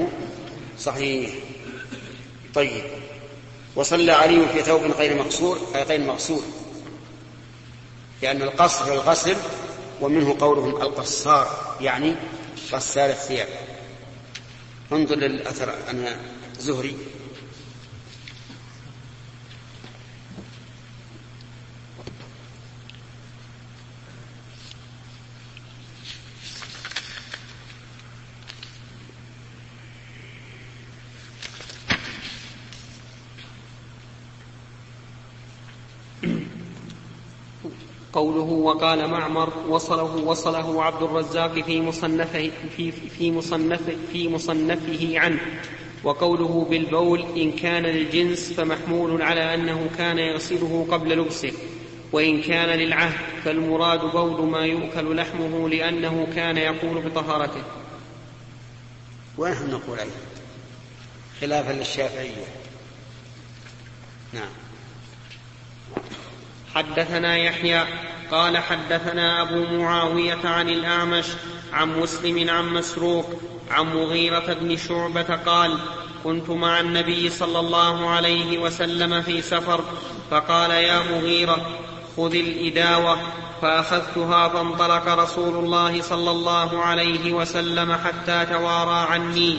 صحيح. 0.78 1.30
طيب. 2.54 2.84
وصلى 3.76 4.12
علي 4.12 4.46
في 4.52 4.62
ثوب 4.62 4.82
غير 4.82 5.22
مقصور 5.22 5.58
غير 5.74 6.00
مقصور. 6.00 6.42
لأن 8.22 8.42
القصر 8.42 8.92
الغسل 8.92 9.36
ومنه 10.00 10.36
قولهم 10.40 10.76
القصار 10.76 11.76
يعني 11.80 12.14
غسال 12.72 13.10
الثياب. 13.10 13.48
انظر 14.92 15.16
للأثر 15.16 15.90
أن 15.90 16.06
زهري. 16.58 16.96
قوله 38.20 38.40
وقال 38.40 39.10
معمر 39.10 39.52
وصله 39.68 40.16
وصله 40.16 40.84
عبد 40.84 41.02
الرزاق 41.02 41.60
في 41.60 41.80
مصنفه 41.80 42.50
في 42.76 42.92
في 42.92 43.32
مصنفه 43.32 43.96
في 44.12 44.28
مصنفه 44.28 45.18
عنه 45.18 45.40
وقوله 46.04 46.66
بالبول 46.70 47.20
إن 47.36 47.52
كان 47.52 47.82
للجنس 47.82 48.52
فمحمول 48.52 49.22
على 49.22 49.54
أنه 49.54 49.90
كان 49.98 50.18
يغسله 50.18 50.86
قبل 50.90 51.18
لبسه 51.18 51.52
وإن 52.12 52.42
كان 52.42 52.68
للعهد 52.68 53.42
فالمراد 53.44 54.00
بول 54.00 54.46
ما 54.46 54.66
يؤكل 54.66 55.16
لحمه 55.16 55.68
لأنه 55.68 56.26
كان 56.34 56.56
يقول 56.56 57.02
بطهارته 57.02 57.62
ونحن 59.38 59.70
نقول 59.70 59.98
أيضا 59.98 60.12
خلافا 61.40 61.72
للشافعية. 61.72 62.44
نعم. 64.32 64.69
حدثنا 66.74 67.36
يحيى 67.36 67.84
قال 68.30 68.58
حدثنا 68.58 69.42
أبو 69.42 69.64
معاوية 69.76 70.38
عن 70.44 70.68
الأعمش 70.68 71.26
عن 71.72 72.00
مسلم 72.00 72.50
عن 72.50 72.68
مسروق 72.68 73.30
عن 73.70 73.84
مغيرة 73.94 74.54
بن 74.60 74.76
شعبة 74.76 75.36
قال 75.46 75.78
كنت 76.24 76.50
مع 76.50 76.80
النبي 76.80 77.30
صلى 77.30 77.60
الله 77.60 78.10
عليه 78.10 78.58
وسلم 78.58 79.22
في 79.22 79.42
سفر 79.42 79.84
فقال 80.30 80.70
يا 80.70 81.02
مغيرة 81.10 81.66
خذ 82.16 82.34
الإداوة 82.34 83.18
فاخذتها 83.62 84.48
فانطلق 84.48 85.08
رسول 85.08 85.64
الله 85.64 86.02
صلى 86.02 86.30
الله 86.30 86.82
عليه 86.82 87.32
وسلم 87.32 87.92
حتى 87.92 88.46
توارى 88.46 89.06
عني 89.10 89.58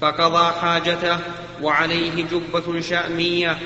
فقضى 0.00 0.52
حاجته 0.60 1.18
وعليه 1.62 2.24
جبة 2.24 2.80
شأمية 2.80 3.58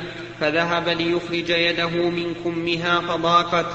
فذهب 0.42 0.88
ليخرج 0.88 1.50
يده 1.50 1.88
من 1.88 2.34
كمها 2.34 3.00
فضاقت 3.00 3.66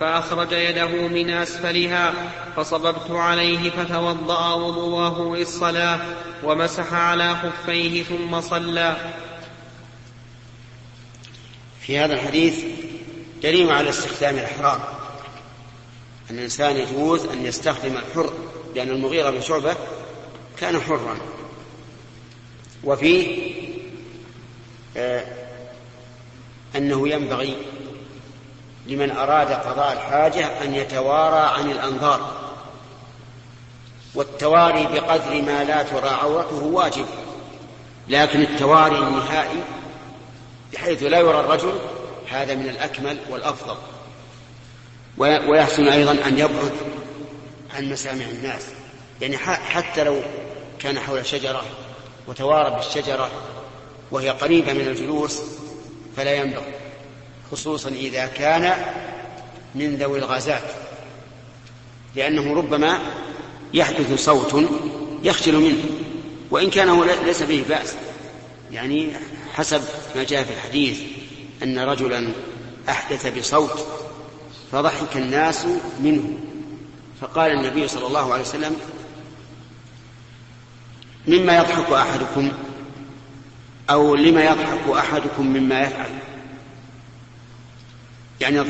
فأخرج 0.00 0.52
يده 0.52 1.08
من 1.08 1.30
أسفلها 1.30 2.14
فصببت 2.56 3.10
عليه 3.10 3.70
فتوضأ 3.70 4.52
وضواه 4.54 5.36
للصلاة 5.36 6.00
ومسح 6.44 6.92
على 6.92 7.36
خفيه 7.36 8.02
ثم 8.02 8.40
صلى. 8.40 8.96
في 11.80 11.98
هذا 11.98 12.14
الحديث 12.14 12.64
دليل 13.42 13.70
على 13.70 13.90
استخدام 13.90 14.34
الإحرام. 14.34 14.80
أن 16.30 16.38
الإنسان 16.38 16.76
يجوز 16.76 17.26
أن 17.26 17.46
يستخدم 17.46 17.96
الحر 17.96 18.32
لأن 18.74 18.88
المغيرة 18.88 19.30
بن 19.30 19.40
شعبة 19.40 19.76
كان 20.58 20.80
حرا. 20.80 21.16
وفيه 22.84 23.52
آه 24.96 25.45
أنه 26.76 27.08
ينبغي 27.08 27.56
لمن 28.86 29.10
أراد 29.10 29.52
قضاء 29.52 29.92
الحاجة 29.92 30.64
أن 30.64 30.74
يتوارى 30.74 31.60
عن 31.60 31.70
الأنظار. 31.70 32.46
والتواري 34.14 34.86
بقدر 34.86 35.42
ما 35.42 35.64
لا 35.64 35.82
ترى 35.82 36.08
عورته 36.08 36.64
واجب 36.64 37.06
لكن 38.08 38.40
التواري 38.40 38.98
النهائي 38.98 39.62
بحيث 40.72 41.02
لا 41.02 41.18
يرى 41.18 41.40
الرجل 41.40 41.78
هذا 42.28 42.54
من 42.54 42.68
الأكمل 42.68 43.18
والأفضل. 43.30 43.76
ويحسن 45.18 45.88
أيضا 45.88 46.12
أن 46.12 46.38
يبعد 46.38 46.72
عن 47.76 47.90
مسامع 47.90 48.24
الناس. 48.24 48.66
يعني 49.20 49.38
حتى 49.38 50.04
لو 50.04 50.20
كان 50.78 51.00
حول 51.00 51.26
شجرة 51.26 51.62
وتوارى 52.28 52.70
بالشجرة 52.70 53.30
وهي 54.10 54.30
قريبة 54.30 54.72
من 54.72 54.80
الجلوس 54.80 55.42
فلا 56.16 56.34
ينبغي 56.34 56.74
خصوصا 57.52 57.88
إذا 57.88 58.26
كان 58.26 58.74
من 59.74 59.96
ذوي 59.96 60.18
الغازات 60.18 60.62
لأنه 62.16 62.54
ربما 62.54 62.98
يحدث 63.74 64.24
صوت 64.24 64.70
يخجل 65.22 65.56
منه 65.56 65.84
وإن 66.50 66.70
كان 66.70 66.88
هو 66.88 67.04
ليس 67.24 67.42
فيه 67.42 67.64
بأس. 67.64 67.94
يعني 68.72 69.12
حسب 69.54 69.82
ما 70.16 70.24
جاء 70.24 70.44
في 70.44 70.52
الحديث 70.52 71.00
أن 71.62 71.78
رجلا 71.78 72.32
أحدث 72.88 73.38
بصوت 73.38 73.86
فضحك 74.72 75.16
الناس 75.16 75.66
منه. 76.00 76.38
فقال 77.20 77.52
النبي 77.52 77.88
صلى 77.88 78.06
الله 78.06 78.32
عليه 78.32 78.42
وسلم 78.42 78.76
مما 81.26 81.56
يضحك 81.56 81.92
أحدكم 81.92 82.52
أو 83.90 84.14
لما 84.14 84.44
يضحك 84.44 84.88
أحدكم 84.98 85.46
مما 85.46 85.80
يفعل. 85.80 86.18
يعني 88.40 88.60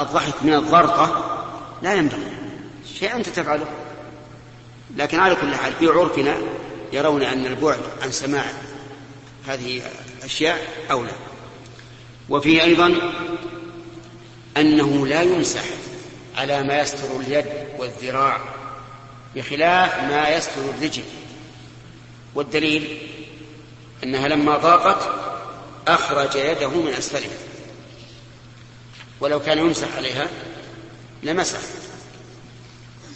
الضحك 0.00 0.42
من 0.42 0.54
الضرطة 0.54 1.34
لا 1.82 1.94
ينبغي. 1.94 2.32
شيء 2.98 3.16
أنت 3.16 3.28
تفعله. 3.28 3.66
لكن 4.96 5.18
على 5.18 5.34
كل 5.34 5.54
حال 5.54 5.72
في 5.72 5.86
عرفنا 5.86 6.36
يرون 6.92 7.22
أن 7.22 7.46
البعد 7.46 7.80
عن 8.02 8.12
سماع 8.12 8.44
هذه 9.46 9.82
الأشياء 10.18 10.68
أولى. 10.90 11.12
وفيه 12.28 12.62
أيضا 12.62 12.94
أنه 14.56 15.06
لا 15.06 15.22
يمسح 15.22 15.64
على 16.36 16.62
ما 16.62 16.80
يستر 16.80 17.20
اليد 17.20 17.46
والذراع 17.78 18.40
بخلاف 19.36 20.02
ما 20.02 20.28
يستر 20.28 20.60
الرجل. 20.78 21.02
والدليل 22.34 22.98
أنها 24.04 24.28
لما 24.28 24.56
ضاقت 24.56 25.08
أخرج 25.88 26.36
يده 26.36 26.68
من 26.68 26.92
أسفلها. 26.92 27.38
ولو 29.20 29.40
كان 29.40 29.58
يمسح 29.58 29.96
عليها 29.96 30.28
لمسح. 31.22 31.58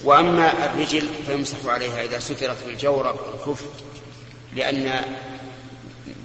وأما 0.05 0.67
الرجل 0.67 1.09
فيمسح 1.27 1.57
عليها 1.67 2.05
إذا 2.05 2.19
سترت 2.19 2.57
بالجورب 2.67 3.19
والخف 3.27 3.65
لأن 4.55 5.05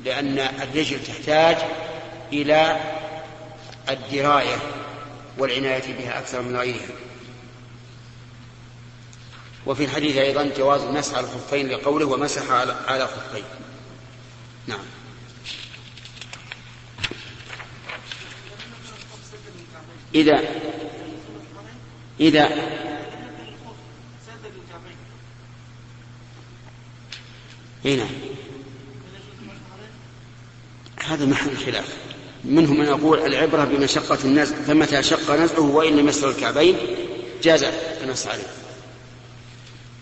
لأن 0.05 0.39
الرجل 0.39 1.03
تحتاج 1.03 1.57
إلى 2.33 2.79
الدراية 3.89 4.57
والعناية 5.37 5.93
بها 5.93 6.19
أكثر 6.19 6.41
من 6.41 6.55
غيرها. 6.57 6.95
وفي 9.65 9.83
الحديث 9.83 10.17
أيضا 10.17 10.51
جواز 10.57 10.81
المسح 10.81 11.17
على 11.17 11.25
الخفين 11.25 11.69
لقوله 11.69 12.05
ومسح 12.05 12.51
على 12.87 13.07
خفين. 13.07 13.43
نعم. 14.67 14.79
إذا 20.15 20.41
إذا 22.19 22.49
هنا 27.85 28.07
هذا 31.05 31.25
محل 31.25 31.57
خلاف. 31.57 31.97
منهم 32.43 32.79
من 32.79 32.85
يقول 32.85 33.19
العبرة 33.19 33.63
بمشقة 33.63 34.17
النزع 34.23 34.55
فمتى 34.55 35.03
شق 35.03 35.35
نزعه 35.35 35.59
وإن 35.59 35.97
لم 35.97 36.09
الكعبين 36.09 36.77
جاز 37.43 37.63
المسح 38.03 38.31
عليه. 38.31 38.43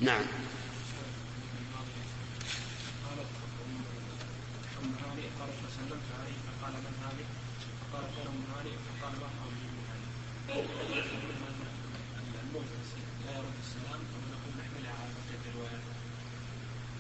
نعم. 0.02 0.39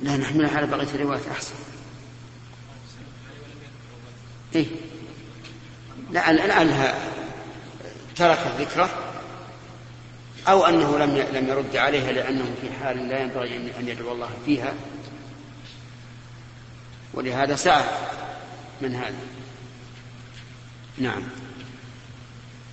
لا 0.01 0.17
نحملها 0.17 0.57
على 0.57 0.67
بقية 0.67 0.87
الروايات 0.95 1.27
أحسن. 1.31 1.53
إيه. 4.55 4.65
لعلها 6.11 6.95
ترك 8.15 8.39
الذكرى 8.45 8.89
أو 10.47 10.65
أنه 10.65 10.97
لم 10.97 11.17
لم 11.33 11.47
يرد 11.47 11.75
عليها 11.75 12.11
لأنه 12.11 12.55
في 12.61 12.71
حال 12.83 13.07
لا 13.07 13.19
ينبغي 13.19 13.57
أن 13.79 13.87
يدعو 13.87 14.11
الله 14.11 14.29
فيها. 14.45 14.73
ولهذا 17.13 17.55
سأل 17.55 17.85
من 18.81 18.95
هذا. 18.95 19.19
نعم. 20.97 21.23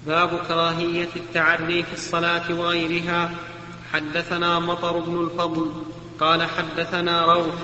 باب 0.07 0.47
كراهية 0.49 1.09
التعري 1.17 1.83
في 1.83 1.93
الصلاة 1.95 2.55
وغيرها. 2.55 3.31
حدثنا 3.93 4.59
مطر 4.59 4.99
بن 4.99 5.25
الفضل. 5.25 5.73
قال 6.21 6.43
حدثنا 6.43 7.25
روح 7.25 7.55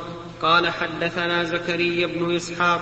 قال 0.42 0.70
حدثنا 0.70 1.44
زكريا 1.44 2.06
بن 2.06 2.36
إسحاق 2.36 2.80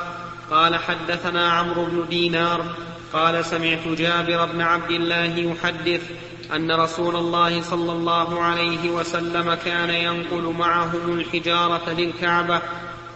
قال 0.50 0.76
حدثنا 0.76 1.52
عمرو 1.52 1.84
بن 1.84 2.08
دينار 2.10 2.64
قال 3.12 3.44
سمعت 3.44 3.88
جابر 3.88 4.46
بن 4.46 4.60
عبد 4.60 4.90
الله 4.90 5.36
يحدث 5.38 6.10
أن 6.54 6.72
رسول 6.72 7.16
الله 7.16 7.62
صلى 7.62 7.92
الله 7.92 8.42
عليه 8.42 8.90
وسلم 8.90 9.54
كان 9.54 9.90
ينقل 9.90 10.54
معهم 10.58 11.18
الحجارة 11.18 11.90
للكعبة 11.90 12.60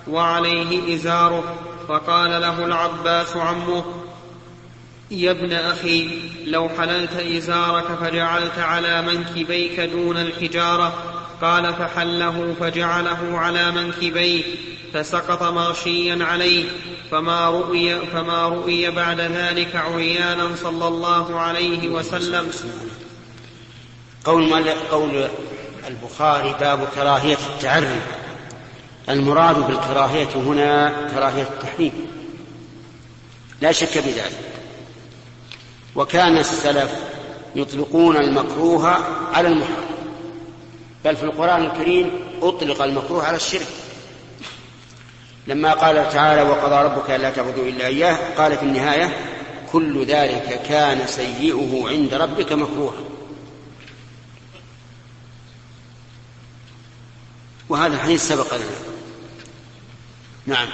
وعليه 0.09 0.95
إزاره 0.95 1.55
فقال 1.89 2.31
له 2.31 2.65
العباس 2.65 3.37
عمه 3.37 3.85
يا 5.11 5.31
ابن 5.31 5.53
أخي 5.53 6.11
لو 6.47 6.69
حللت 6.69 7.13
إزارك 7.13 7.85
فجعلت 8.01 8.59
على 8.59 9.03
منكبيك 9.03 9.81
دون 9.81 10.17
الحجارة 10.17 11.14
قال 11.43 11.75
فحله 11.75 12.55
فجعله 12.61 13.39
على 13.39 13.71
منكبيه 13.71 14.43
فسقط 14.95 15.43
مغشيا 15.43 16.25
عليه 16.25 16.65
فما 17.11 17.51
رؤي, 17.51 18.07
فما 18.07 18.49
رؤي 18.49 18.91
بعد 18.91 19.21
ذلك 19.21 19.77
عريانا 19.77 20.57
صلى 20.63 20.89
الله 20.89 21.41
عليه 21.41 21.89
وسلم. 21.89 22.51
قول, 24.25 24.69
قول 24.91 25.29
البخاري 25.89 26.55
باب 26.61 26.89
كراهية 26.95 27.39
التعري. 27.55 28.01
المراد 29.09 29.67
بالكراهية 29.67 30.29
هنا 30.35 30.93
كراهية 31.15 31.43
التحريم. 31.43 31.93
لا 33.61 33.73
شك 33.73 33.99
بذلك. 33.99 34.39
وكان 35.95 36.39
السلف 36.39 36.91
يطلقون 37.57 38.17
المكروه 38.17 38.99
على 39.35 39.49
المحرم. 39.49 39.84
بل 41.05 41.17
في 41.17 41.23
القرآن 41.23 41.65
الكريم 41.65 42.11
أطلق 42.43 42.83
المكروه 42.83 43.25
على 43.25 43.37
الشرك. 43.37 43.67
لما 45.47 45.73
قال 45.73 46.09
تعالى 46.13 46.43
وقضى 46.43 46.75
ربك 46.75 47.11
ألا 47.11 47.31
تعبدوا 47.31 47.65
إلا 47.65 47.87
إياه 47.87 48.35
قال 48.37 48.57
في 48.57 48.63
النهاية 48.63 49.17
كل 49.73 50.05
ذلك 50.05 50.63
كان 50.69 51.07
سيئه 51.07 51.89
عند 51.89 52.15
ربك 52.15 52.53
مكروها. 52.53 53.01
وهذا 57.69 57.95
الحديث 57.95 58.29
سبق 58.29 58.55
لنا. 58.55 58.65
نعم 60.47 60.69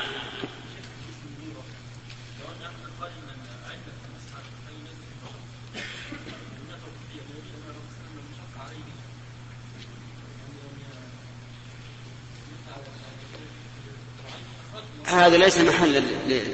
هذا 15.11 15.30
ليس 15.41 15.59
محل 15.59 16.03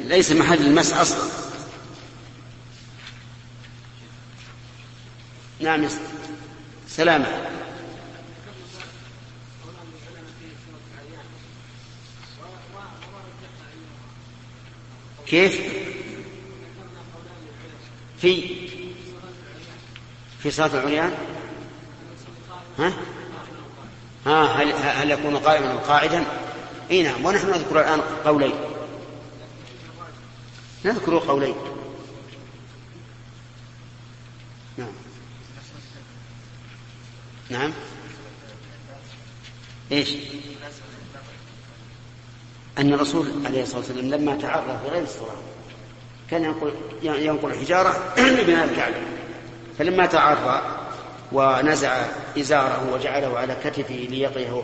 ليس 0.09 0.33
محل 0.33 0.67
المس 0.67 0.93
أصلا. 0.93 1.29
نعم 5.61 5.89
سلامة. 6.89 7.27
كيف؟ 15.27 15.61
في 18.21 18.57
في 20.43 20.51
صلاة 20.51 20.67
العريان؟ 20.67 21.15
ها؟ 22.79 22.93
ها 24.27 24.43
هل, 24.43 24.73
هل 24.73 25.11
يكون 25.11 25.37
قائما 25.37 25.73
أو 25.73 25.79
قاعدا؟ 25.79 26.25
إي 26.91 27.03
نعم 27.03 27.25
ونحن 27.25 27.51
نذكر 27.51 27.81
الآن 27.81 28.01
قولين. 28.01 28.66
نذكر 30.87 31.19
قولين 31.19 31.55
نعم. 34.77 34.89
نعم. 37.51 37.73
إيش؟ 39.93 40.15
أن 42.79 42.93
الرسول 42.93 43.33
عليه 43.47 43.63
الصلاة 43.63 43.79
والسلام 43.79 44.11
لما 44.11 44.37
تعرض 44.37 44.91
غير 44.91 45.03
الصلاه 45.03 45.37
كان 46.31 46.45
ينقل 46.45 46.73
ينقل 47.03 47.51
الحجاره 47.51 48.15
لبناء 48.19 48.65
الكعبه 48.65 48.97
فلما 49.79 50.07
تعرى 50.07 50.87
ونزع 51.33 52.07
إزاره 52.39 52.93
وجعله 52.93 53.39
على 53.39 53.57
كتفه 53.65 53.95
ليقيه 53.95 54.63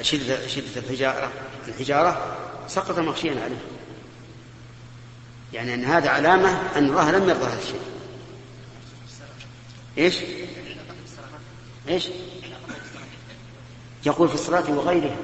شدة, 0.00 0.46
شدة 0.46 0.76
الحجارة 0.76 1.32
الحجارة 1.68 2.36
سقط 2.68 2.98
مغشيا 2.98 3.30
عليه. 3.44 3.77
يعني 5.52 5.74
أن 5.74 5.84
هذا 5.84 6.08
علامة 6.08 6.60
أن 6.76 6.84
الله 6.84 7.10
لم 7.10 7.28
يرضى 7.28 7.44
هذا 7.44 7.58
الشيء. 7.58 7.80
إيش؟ 9.98 10.16
إيش؟ 11.88 12.08
يقول 14.06 14.28
في 14.28 14.34
الصلاة 14.34 14.70
وغيرها. 14.70 15.16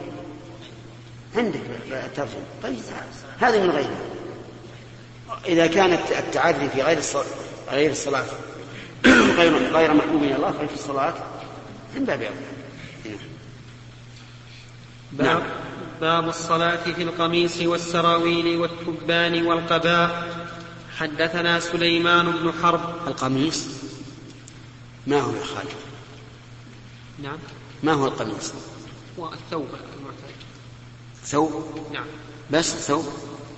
عندك 1.36 1.60
الترجمة. 1.90 2.44
طيب 2.62 2.78
هذه 3.40 3.62
من 3.62 3.70
غيرها. 3.70 4.14
إذا 5.46 5.66
كانت 5.66 6.00
التعري 6.10 6.68
في 6.68 6.82
غير 6.82 6.98
الصلاة 6.98 7.24
غير 7.70 7.90
الصلاة 7.90 8.26
غير 9.06 9.72
غير 9.72 9.94
محبوب 9.94 10.22
من 10.22 10.32
الله 10.32 10.52
ففي 10.52 10.74
الصلاة 10.74 11.14
من 11.94 12.04
باب 12.04 12.22
أولى. 12.22 13.18
نعم. 15.18 15.42
باب 16.00 16.28
الصلاة 16.28 16.76
في 16.76 17.02
القميص 17.02 17.60
والسراويل 17.60 18.56
والتبان 18.60 19.46
والقباء. 19.46 20.28
حدثنا 20.96 21.60
سليمان 21.60 22.30
بن 22.30 22.52
حرب. 22.62 23.08
القميص؟ 23.08 23.66
ما 25.06 25.20
هو 25.20 25.32
يا 25.32 25.44
خالد؟ 25.44 25.68
نعم. 27.22 27.38
ما 27.82 27.92
هو 27.92 28.06
القميص؟ 28.06 28.52
والثوب 29.16 29.68
المعتاد. 29.96 30.34
ثوب؟ 31.24 31.52
نعم. 31.92 32.06
بس 32.50 32.74
ثوب؟ 32.74 33.04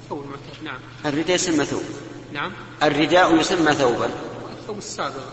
ثوب 0.09 0.23
المعتاد 0.25 0.65
نعم. 0.65 0.79
الرداء 1.07 1.35
يسمى 1.35 1.65
ثوب. 1.65 1.85
نعم. 2.33 2.53
الرداء 2.83 3.41
يسمى 3.41 3.73
ثوبا. 3.75 4.11
الثوب 4.61 4.79
السابق. 4.79 5.25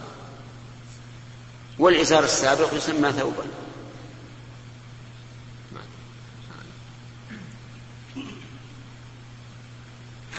والإزار 1.79 2.23
السابق 2.23 2.73
يسمى 2.73 3.11
ثوبا. 3.11 3.43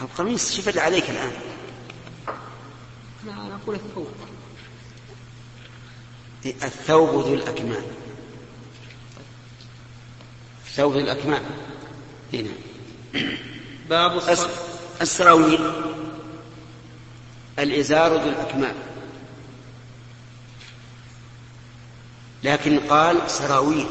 القميص 0.01 0.51
شفت 0.51 0.77
عليك 0.77 1.09
الآن. 1.09 1.31
أنا 3.23 3.55
أقول 3.63 3.75
الثوب. 3.75 4.07
الثوب 6.45 7.09
ذو 7.09 7.33
الأكمام. 7.33 7.83
الثوب 10.67 10.93
ذو 10.93 10.99
الأكمام. 10.99 11.43
هنا. 12.33 12.51
باب 13.89 14.17
الصلاة 14.17 14.49
السراويل. 15.01 15.71
الإزار 17.59 18.13
ذو 18.13 18.29
الأكمام. 18.29 18.75
لكن 22.43 22.79
قال 22.79 23.31
سراويل. 23.31 23.87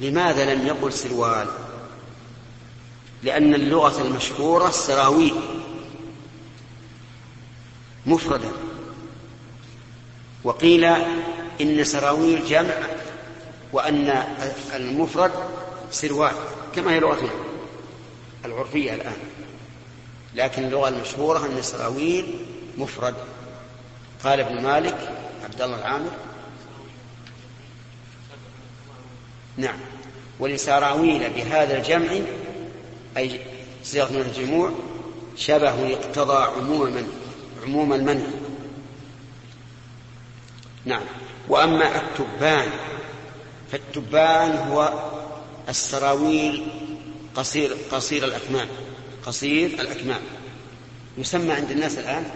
لماذا 0.00 0.54
لم 0.54 0.66
يقل 0.66 0.92
سروال؟ 0.92 1.63
لأن 3.24 3.54
اللغة 3.54 4.02
المشهورة 4.02 4.68
السراويل. 4.68 5.34
مفردا. 8.06 8.52
وقيل 10.44 10.84
إن 11.60 11.84
سراويل 11.84 12.44
جمع 12.46 12.74
وأن 13.72 14.24
المفرد 14.74 15.32
سروال 15.90 16.32
كما 16.76 16.92
هي 16.92 17.00
لغتنا 17.00 17.30
العرفية 18.44 18.94
الآن. 18.94 19.16
لكن 20.34 20.64
اللغة 20.64 20.88
المشهورة 20.88 21.46
أن 21.46 21.58
السراويل 21.58 22.46
مفرد. 22.78 23.14
قال 24.24 24.40
ابن 24.40 24.62
مالك 24.62 25.12
عبد 25.44 25.62
الله 25.62 25.78
العامر. 25.78 26.10
نعم. 29.56 29.78
ولسراويل 30.40 31.30
بهذا 31.30 31.76
الجمع 31.76 32.20
أي 33.16 33.40
صيغة 33.84 34.12
من 34.12 34.20
الجموع 34.20 34.72
شبه 35.36 35.86
يقتضى 35.86 36.42
عموم 36.42 36.86
المنع 36.86 37.06
عموم 37.62 37.92
المنع 37.92 38.26
نعم. 40.84 41.02
وأما 41.48 41.96
التبان 41.96 42.70
فالتبان 43.72 44.68
هو 44.68 44.92
السراويل 45.68 46.66
قصير 47.34 47.76
قصير 47.90 48.24
الأكمام 48.24 48.68
قصير 49.26 49.68
الأكمام. 49.68 50.20
يسمى 51.18 51.52
عند 51.52 51.70
الناس 51.70 51.98
الآن 51.98 52.30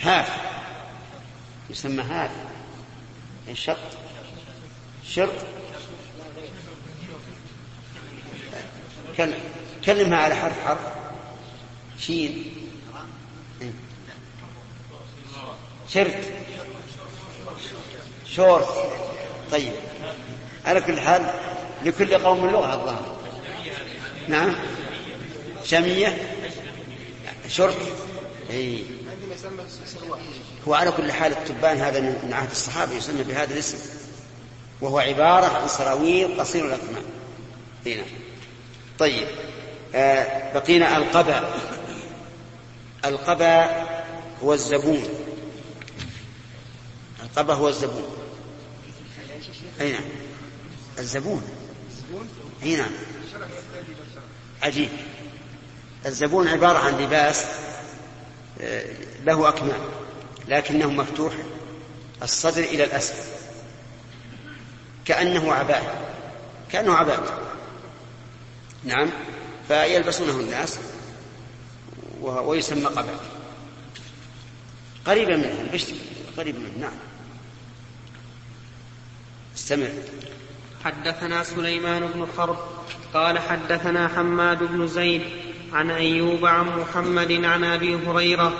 half. 0.00 0.28
يسمى 1.70 2.02
half 2.02 2.30
شرط 3.54 3.78
شرط. 5.08 5.55
كلمها 9.84 10.18
على 10.18 10.34
حرف 10.34 10.60
حرف. 10.64 10.78
شين. 11.98 12.52
شرت. 15.88 16.32
شورت. 18.26 18.68
طيب. 19.52 19.72
على 20.64 20.80
كل 20.80 21.00
حال 21.00 21.30
لكل 21.84 22.14
قوم 22.18 22.50
لغة 22.50 22.74
الظاهر. 22.74 23.16
نعم. 24.28 24.54
شامية. 25.64 26.18
شرط 27.48 27.76
إي. 28.50 28.84
هو 30.68 30.74
على 30.74 30.92
كل 30.92 31.12
حال 31.12 31.32
التبان 31.32 31.76
هذا 31.76 32.00
من 32.00 32.32
عهد 32.32 32.50
الصحابة 32.50 32.94
يسمى 32.94 33.22
بهذا 33.22 33.54
الاسم. 33.54 33.78
وهو 34.80 34.98
عبارة 34.98 35.46
عن 35.46 35.68
سراويل 35.68 36.40
قصير 36.40 36.64
الأكمام 36.66 37.02
هنا 37.86 38.02
طيب. 38.98 39.28
آه 39.94 40.52
بقينا 40.54 40.96
القبا. 40.96 41.54
القبا 43.04 43.86
هو 44.42 44.54
الزبون. 44.54 45.08
القبا 47.22 47.54
هو 47.54 47.68
الزبون. 47.68 48.16
أي 49.80 49.92
نعم. 49.92 50.04
الزبون. 50.98 51.42
أي 52.62 52.76
نعم. 52.76 52.90
عجيب. 54.62 54.88
الزبون 56.06 56.48
عبارة 56.48 56.78
عن 56.78 56.98
لباس 56.98 57.44
آه، 58.60 58.84
له 59.24 59.48
أكمام 59.48 59.80
لكنه 60.48 60.90
مفتوح 60.90 61.32
الصدر 62.22 62.62
إلى 62.62 62.84
الأسفل. 62.84 63.28
كأنه 65.04 65.52
عباء. 65.52 66.12
كأنه 66.72 66.94
عباء. 66.94 67.46
نعم. 68.86 69.10
فيلبسونه 69.68 70.40
الناس 70.40 70.78
ويسمى 72.22 72.84
قبع 72.84 73.14
قريبا 75.06 75.36
منه 75.36 75.60
البشت 75.60 75.94
قريب 76.36 76.56
منه 76.58 76.78
نعم. 76.80 76.92
استمع 79.56 79.86
حدثنا 80.84 81.42
سليمان 81.42 82.06
بن 82.14 82.26
حرب 82.38 82.56
قال 83.14 83.38
حدثنا 83.38 84.08
حماد 84.08 84.58
بن 84.58 84.86
زيد 84.86 85.22
عن 85.72 85.90
أيوب 85.90 86.46
عن 86.46 86.80
محمد 86.80 87.44
عن 87.44 87.64
أبي 87.64 87.96
هريرة 87.96 88.52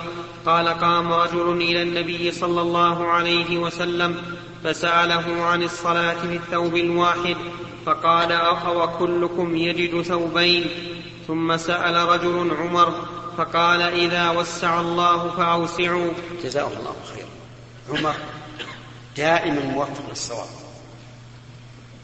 قال 0.47 0.69
قام 0.69 1.13
رجل 1.13 1.63
إلى 1.63 1.83
النبي 1.83 2.33
صلى 2.33 2.61
الله 2.61 3.09
عليه 3.09 3.59
وسلم 3.59 4.23
فسأله 4.65 5.43
عن 5.43 5.63
الصلاة 5.63 6.15
في 6.15 6.37
الثوب 6.37 6.77
الواحد 6.77 7.37
فقال 7.87 8.33
أو 8.33 8.99
كلكم 8.99 9.57
يجد 9.57 10.03
ثوبين. 10.03 10.71
ثم 11.27 11.57
سأل 11.57 11.95
رجل 11.95 12.57
عمر 12.61 13.07
فقال 13.39 13.83
إذا 13.83 14.31
وسع 14.31 14.81
الله 14.81 15.31
فأوسعوا. 15.37 16.13
جزاه 16.45 16.67
الله 16.67 16.97
خيرا. 17.15 17.29
عمر 17.99 18.15
دائما 19.17 19.61
موفق 19.61 20.09
للصواب. 20.09 20.49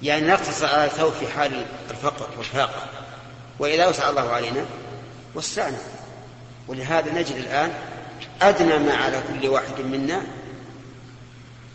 يعني 0.03 0.27
نقتصر 0.27 0.66
على 0.66 0.85
الثوب 0.85 1.12
في 1.12 1.29
حال 1.29 1.66
الفقر 1.90 2.27
والفاقة. 2.38 2.83
وإذا 3.59 3.88
وسع 3.88 4.11
الله 4.11 4.31
علينا 4.31 4.66
وسعنا. 5.35 5.79
ولهذا 6.68 7.12
نجد 7.12 7.37
الآن 7.37 7.73
أدنى 8.42 8.79
ما 8.79 8.95
على 8.95 9.23
كل 9.29 9.49
واحد 9.49 9.81
منا 9.81 10.23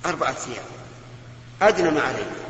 أربعة 0.06 0.34
ثياب. 0.34 0.65
أدنى 1.62 1.91
ما 1.91 2.02
علينا. 2.02 2.46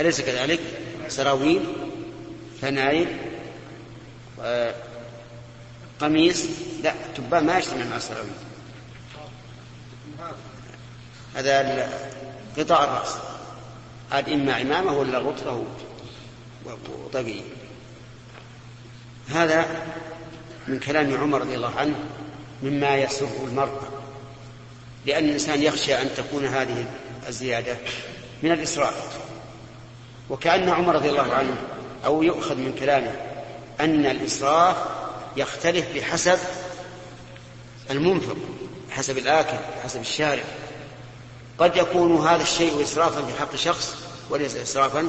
أليس 0.00 0.20
كذلك؟ 0.20 0.60
سراويل 1.08 1.62
ثنايل 2.60 3.16
قميص 6.00 6.46
لا 6.82 6.94
تبان 7.16 7.46
ما 7.46 7.58
يجتمع 7.58 7.84
مع 7.84 7.96
السراويل. 7.96 8.32
هذا 11.34 11.90
قطاع 12.58 12.84
الرأس. 12.84 13.14
عاد 14.12 14.28
إما 14.28 14.54
عمامة 14.54 14.92
ولا 14.92 15.18
غطرة 15.18 15.66
وطقي. 16.64 17.40
هذا 19.28 19.86
من 20.68 20.78
كلام 20.78 21.16
عمر 21.16 21.40
رضي 21.40 21.54
الله 21.54 21.76
عنه 21.76 21.94
مما 22.62 22.96
يسر 22.96 23.28
المرء. 23.44 23.80
لأن 25.06 25.24
الإنسان 25.24 25.62
يخشى 25.62 25.94
أن 25.94 26.10
تكون 26.16 26.46
هذه 26.46 26.86
الزيادة 27.28 27.76
من 28.42 28.52
الإسراف 28.52 29.23
وكأن 30.30 30.68
عمر 30.68 30.94
رضي 30.94 31.10
الله 31.10 31.32
عنه 31.32 31.56
أو 32.04 32.22
يؤخذ 32.22 32.54
من 32.54 32.74
كلامه 32.80 33.12
أن 33.80 34.06
الإسراف 34.06 34.76
يختلف 35.36 35.86
بحسب 35.94 36.38
المنفق 37.90 38.36
حسب 38.90 39.18
الآكل 39.18 39.56
حسب 39.84 40.00
الشارع. 40.00 40.44
قد 41.58 41.76
يكون 41.76 42.26
هذا 42.26 42.42
الشيء 42.42 42.82
إسرافا 42.82 43.22
في 43.22 43.40
حق 43.40 43.56
شخص 43.56 43.96
وليس 44.30 44.56
إسرافا 44.56 45.08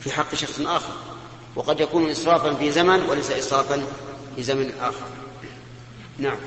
في 0.00 0.12
حق 0.12 0.34
شخص 0.34 0.60
آخر. 0.60 0.92
وقد 1.56 1.80
يكون 1.80 2.10
إسرافا 2.10 2.54
في 2.54 2.70
زمن 2.72 3.02
وليس 3.02 3.30
إسرافا 3.30 3.82
في 4.36 4.42
زمن 4.42 4.72
آخر. 4.80 5.06
نعم. 6.18 6.38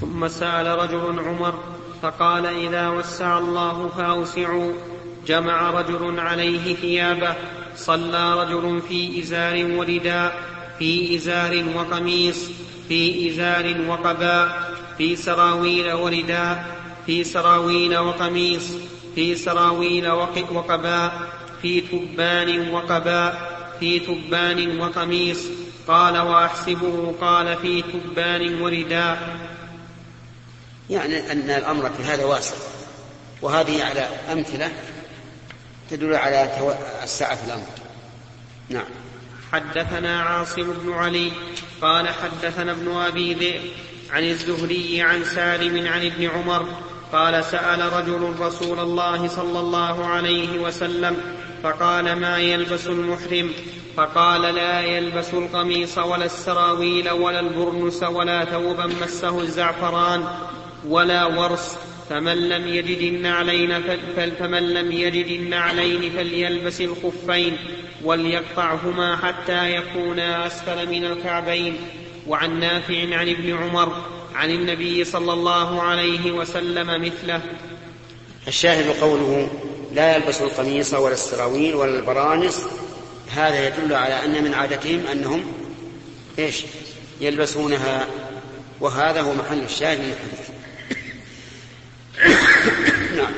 ثم 0.00 0.28
سأل 0.28 0.66
رجل 0.66 1.28
عمر 1.28 1.54
فقال 2.02 2.46
إذا 2.46 2.88
وسع 2.88 3.38
الله 3.38 3.88
فأوسعوا. 3.88 4.72
جمع 5.26 5.70
رجل 5.70 6.20
عليه 6.20 6.74
ثيابه 6.74 7.34
صلى 7.76 8.42
رجل 8.42 8.82
في 8.88 9.20
إزار 9.20 9.66
ورداء 9.76 10.42
في 10.78 11.16
إزار 11.16 11.64
وقميص 11.76 12.50
في 12.88 13.30
إزار 13.30 13.74
وقباء 13.88 14.72
في 14.98 15.16
سراويل 15.16 15.92
ورداء 15.92 16.66
في 17.06 17.24
سراويل 17.24 17.98
وقميص 17.98 18.64
في 19.14 19.34
سراويل 19.34 20.10
وقباء 20.50 21.12
في 21.62 21.80
تبان 21.80 22.70
وقباء 22.70 23.54
في 23.80 23.98
تبان 23.98 24.80
وقميص. 24.80 25.38
قال 25.88 26.18
وأحسبه 26.18 27.14
قال 27.20 27.56
في 27.56 27.82
تبان 27.82 28.62
ورداء. 28.62 29.36
يعني 30.90 31.32
أن 31.32 31.50
الأمر 31.50 31.90
في 31.90 32.02
هذا 32.02 32.24
واسع 32.24 32.56
وهذه 33.42 33.84
على 33.84 34.08
أمثلة 34.32 34.72
تدل 35.90 36.14
على 36.14 36.50
السعة 37.02 37.34
في 37.34 37.44
الأمر. 37.46 37.66
نعم. 38.68 38.84
حدثنا 39.52 40.22
عاصم 40.22 40.72
بن 40.72 40.92
علي 40.92 41.32
قال 41.82 42.08
حدثنا 42.08 42.72
ابن 42.72 42.96
أبي 42.96 43.34
ذئب 43.34 43.62
عن 44.10 44.24
الزهري 44.24 45.02
عن 45.02 45.24
سالم 45.24 45.88
عن 45.88 46.06
ابن 46.06 46.30
عمر 46.30 46.66
قال 47.12 47.44
سأل 47.44 47.92
رجل 47.92 48.34
رسول 48.40 48.78
الله 48.78 49.28
صلى 49.28 49.60
الله 49.60 50.06
عليه 50.06 50.58
وسلم 50.58 51.16
فقال 51.62 52.12
ما 52.16 52.38
يلبس 52.38 52.86
المحرم؟ 52.86 53.52
فقال 53.96 54.42
لا 54.42 54.80
يلبس 54.80 55.34
القميص 55.34 55.98
ولا 55.98 56.24
السراويل 56.24 57.10
ولا 57.10 57.40
البرنس 57.40 58.02
ولا 58.02 58.44
ثوبا 58.44 58.86
مسه 58.86 59.40
الزعفران 59.40 60.24
ولا 60.88 61.24
ورس 61.24 61.76
فمن 62.10 62.48
لم 62.48 62.68
يجد 62.68 62.98
النعلين 62.98 63.82
فمن 64.38 64.74
لم 64.74 64.92
يجد 64.92 65.26
النعلين 65.26 66.12
فليلبس 66.16 66.80
الخفين 66.80 67.56
وليقطعهما 68.04 69.16
حتى 69.16 69.74
يكونا 69.74 70.46
أسفل 70.46 70.88
من 70.88 71.04
الكعبين. 71.04 71.76
وعن 72.26 72.60
نافع 72.60 73.16
عن 73.16 73.28
ابن 73.28 73.56
عمر 73.56 74.04
عن 74.34 74.50
النبي 74.50 75.04
صلى 75.04 75.32
الله 75.32 75.82
عليه 75.82 76.32
وسلم 76.32 77.02
مثله. 77.02 77.40
الشاهد 78.48 79.00
قوله 79.00 79.48
لا 79.94 80.16
يلبس 80.16 80.40
القميص 80.40 80.94
ولا 80.94 81.14
السراويل 81.14 81.74
ولا 81.74 81.98
البرانس. 81.98 82.66
هذا 83.34 83.68
يدل 83.68 83.94
على 83.94 84.24
أن 84.24 84.44
من 84.44 84.54
عادتهم 84.54 85.06
أنهم 85.12 85.44
إيش؟ 86.38 86.64
يلبسونها. 87.20 88.06
وهذا 88.80 89.20
هو 89.20 89.34
محل 89.34 89.58
الشاهد 89.58 89.98
من 89.98 90.04
الحديث. 90.04 90.53
نعم. 93.16 93.32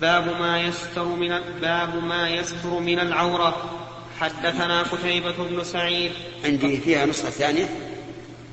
باب 0.00 0.40
ما 0.40 0.60
يستر 0.60 1.04
من 1.04 1.40
باب 1.60 2.04
ما 2.04 2.30
يستر 2.30 2.78
من 2.80 2.98
العورة. 2.98 3.80
حدثنا 4.20 4.82
قتيبة 4.82 5.34
بن 5.38 5.64
سعيد. 5.64 6.12
عندي 6.44 6.80
فيها 6.80 7.06
نسخة 7.06 7.30
ثانية. 7.30 7.68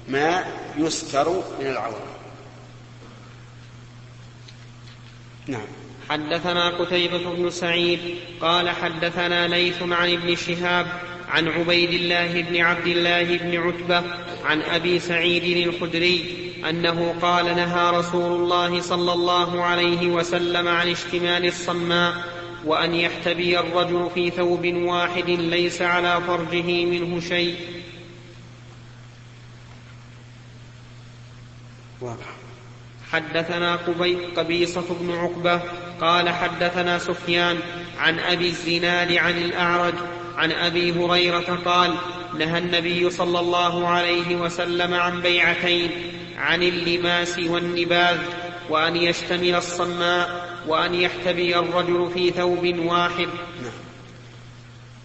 ما 0.08 0.46
يستر 0.78 1.30
من 1.30 1.68
العورة. 1.68 2.08
نعم. 5.48 5.68
حدثنا 6.10 6.70
قتيبة 6.70 7.34
بن 7.34 7.50
سعيد. 7.50 8.00
قال 8.42 8.70
حدثنا 8.70 9.48
ليث 9.48 9.82
عن 9.82 10.12
ابن 10.12 10.36
شهاب 10.36 10.88
عن 11.30 11.48
عبيد 11.48 11.90
الله 11.90 12.42
بن 12.42 12.62
عبد 12.62 12.88
الله 12.88 13.38
بن 13.38 13.58
عتبة 13.58 14.04
عن 14.46 14.62
أبي 14.62 15.00
سعيد 15.00 15.68
الخدري 15.68 16.41
أنه 16.70 17.16
قال 17.22 17.46
نهى 17.46 17.98
رسول 17.98 18.42
الله 18.42 18.82
صلى 18.82 19.14
الله 19.14 19.64
عليه 19.64 20.08
وسلم 20.08 20.68
عن 20.68 20.90
اشتمال 20.90 21.46
الصماء 21.46 22.14
وأن 22.66 22.96
يحتبي 22.96 23.60
الرجل 23.60 24.10
في 24.16 24.30
ثوب 24.30 24.66
واحد 24.66 25.30
ليس 25.30 25.82
على 25.82 26.22
فرجه 26.28 26.86
منه 26.86 27.20
شيء. 27.20 27.56
حدثنا 33.12 33.76
قبيصة 34.38 34.86
بن 35.02 35.12
عقبة 35.12 35.62
قال 36.02 36.30
حدثنا 36.30 36.98
سفيان 37.00 37.60
عن 38.00 38.20
أبي 38.20 38.48
الزناد 38.48 39.12
عن 39.12 39.38
الأعرج 39.38 39.94
عن 40.38 40.52
أبي 40.52 40.92
هريرة 40.92 41.60
قال 41.66 41.94
نهى 42.40 42.58
النبي 42.58 43.10
صلى 43.10 43.40
الله 43.40 43.88
عليه 43.88 44.36
وسلم 44.36 44.94
عن 44.94 45.22
بيعتين 45.22 45.92
عن 46.42 46.64
اللماس 46.64 47.40
والنباذ 47.40 48.18
وأن 48.70 48.96
يشتمل 48.96 49.56
الصماء 49.56 50.50
وأن 50.68 50.94
يحتبي 50.94 51.60
الرجل 51.60 52.12
في 52.14 52.32
ثوب 52.32 52.80
واحد. 52.80 53.28
نعم. 53.62 53.82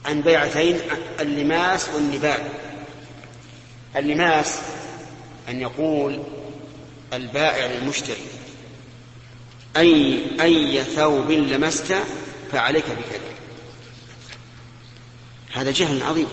عن 0.05 0.20
بيعتين 0.20 0.81
اللماس 1.20 1.88
والنباذ. 1.94 2.40
اللماس 3.96 4.59
أن 5.49 5.61
يقول 5.61 6.22
البائع 7.12 7.66
للمشتري 7.66 8.27
أي 9.77 10.22
أي 10.40 10.85
ثوب 10.85 11.31
لمست 11.31 11.96
فعليك 12.53 12.85
بكذا. 12.85 13.37
هذا 15.53 15.70
جهل 15.70 16.03
عظيم 16.03 16.29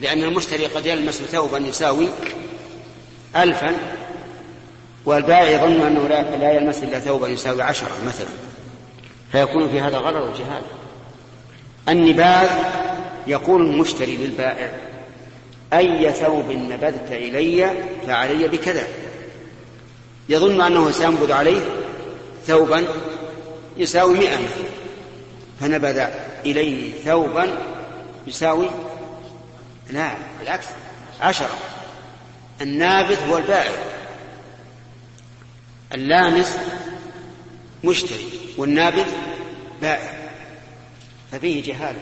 لأن 0.00 0.24
المشتري 0.24 0.66
قد 0.66 0.86
يلمس 0.86 1.14
ثوبا 1.14 1.58
يساوي 1.58 2.08
ألفا 3.36 3.72
والبائع 5.04 5.48
يظن 5.48 5.86
أنه 5.86 6.08
لا, 6.08 6.36
لا 6.36 6.52
يلمس 6.52 6.82
إلا 6.82 6.98
ثوبا 6.98 7.28
يساوي 7.28 7.62
عشرة 7.62 7.90
مثلا. 8.06 8.28
فيكون 9.32 9.68
في 9.68 9.80
هذا 9.80 9.98
غرر 9.98 10.30
وجهال 10.30 10.62
النباذ 11.88 12.48
يقول 13.26 13.62
المشتري 13.62 14.16
للبائع. 14.16 14.70
أي 15.72 16.12
ثوب 16.12 16.50
نبذت 16.50 17.12
إلي 17.12 17.70
فعلي 18.06 18.48
بكذا. 18.48 18.86
يظن 20.28 20.60
أنه 20.60 20.90
سينبذ 20.90 21.32
عليه 21.32 21.60
ثوبا 22.46 22.84
يساوي 23.76 24.18
مئة 24.18 24.38
فنبذ 25.60 26.06
إليه 26.44 26.92
ثوبا 27.04 27.58
يساوي 28.26 28.70
لا 29.90 30.10
بالعكس 30.40 30.66
عشرة. 31.20 31.58
النابذ 32.62 33.28
هو 33.28 33.38
البائع. 33.38 33.72
اللامس 35.94 36.56
مشتري 37.84 38.28
والنابذ 38.56 39.06
بائع. 39.82 40.30
ففيه 41.32 41.62
جهالة 41.62 42.00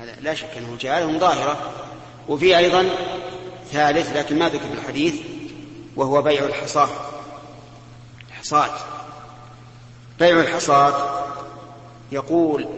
هذا 0.00 0.16
لا 0.20 0.34
شك 0.34 0.50
أنه 0.56 0.76
جهالة 0.80 1.18
ظاهرة. 1.18 1.72
وفيه 2.28 2.58
أيضا 2.58 2.86
ثالث 3.72 4.16
لكن 4.16 4.38
ما 4.38 4.48
ذكر 4.48 4.68
في 4.68 4.74
الحديث 4.74 5.14
وهو 5.96 6.22
بيع 6.22 6.44
الحصاة 6.44 6.88
الحصاة 8.28 8.78
بيع 10.18 10.40
الحصاة 10.40 11.26
يقول 12.12 12.68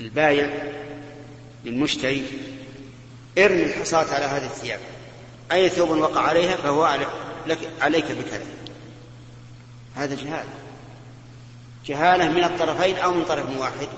البايع 0.00 0.50
للمشتري 1.64 2.24
ارمي 3.38 3.62
الحصاة 3.62 4.14
على 4.14 4.24
هذه 4.24 4.46
الثياب. 4.46 4.80
أي 5.52 5.68
ثوب 5.68 5.90
وقع 5.90 6.20
عليها 6.20 6.56
فهو 6.56 6.98
لك 7.46 7.58
عليك 7.80 8.04
بكذا 8.04 8.46
هذا 9.94 10.14
جهالة 10.14 10.48
جهالة 11.86 12.28
من 12.28 12.44
الطرفين 12.44 12.96
أو 12.96 13.14
من 13.14 13.24
طرف 13.24 13.58
واحد. 13.58 13.88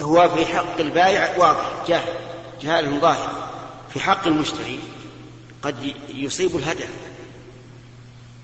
هو 0.00 0.28
في 0.28 0.46
حق 0.46 0.80
البائع 0.80 1.36
واضح 1.38 1.72
جهل. 1.88 2.14
جهاله 2.62 2.98
ظاهر. 2.98 3.48
في 3.92 4.00
حق 4.00 4.26
المشتري 4.26 4.80
قد 5.62 5.94
يصيب 6.08 6.56
الهدف. 6.56 6.90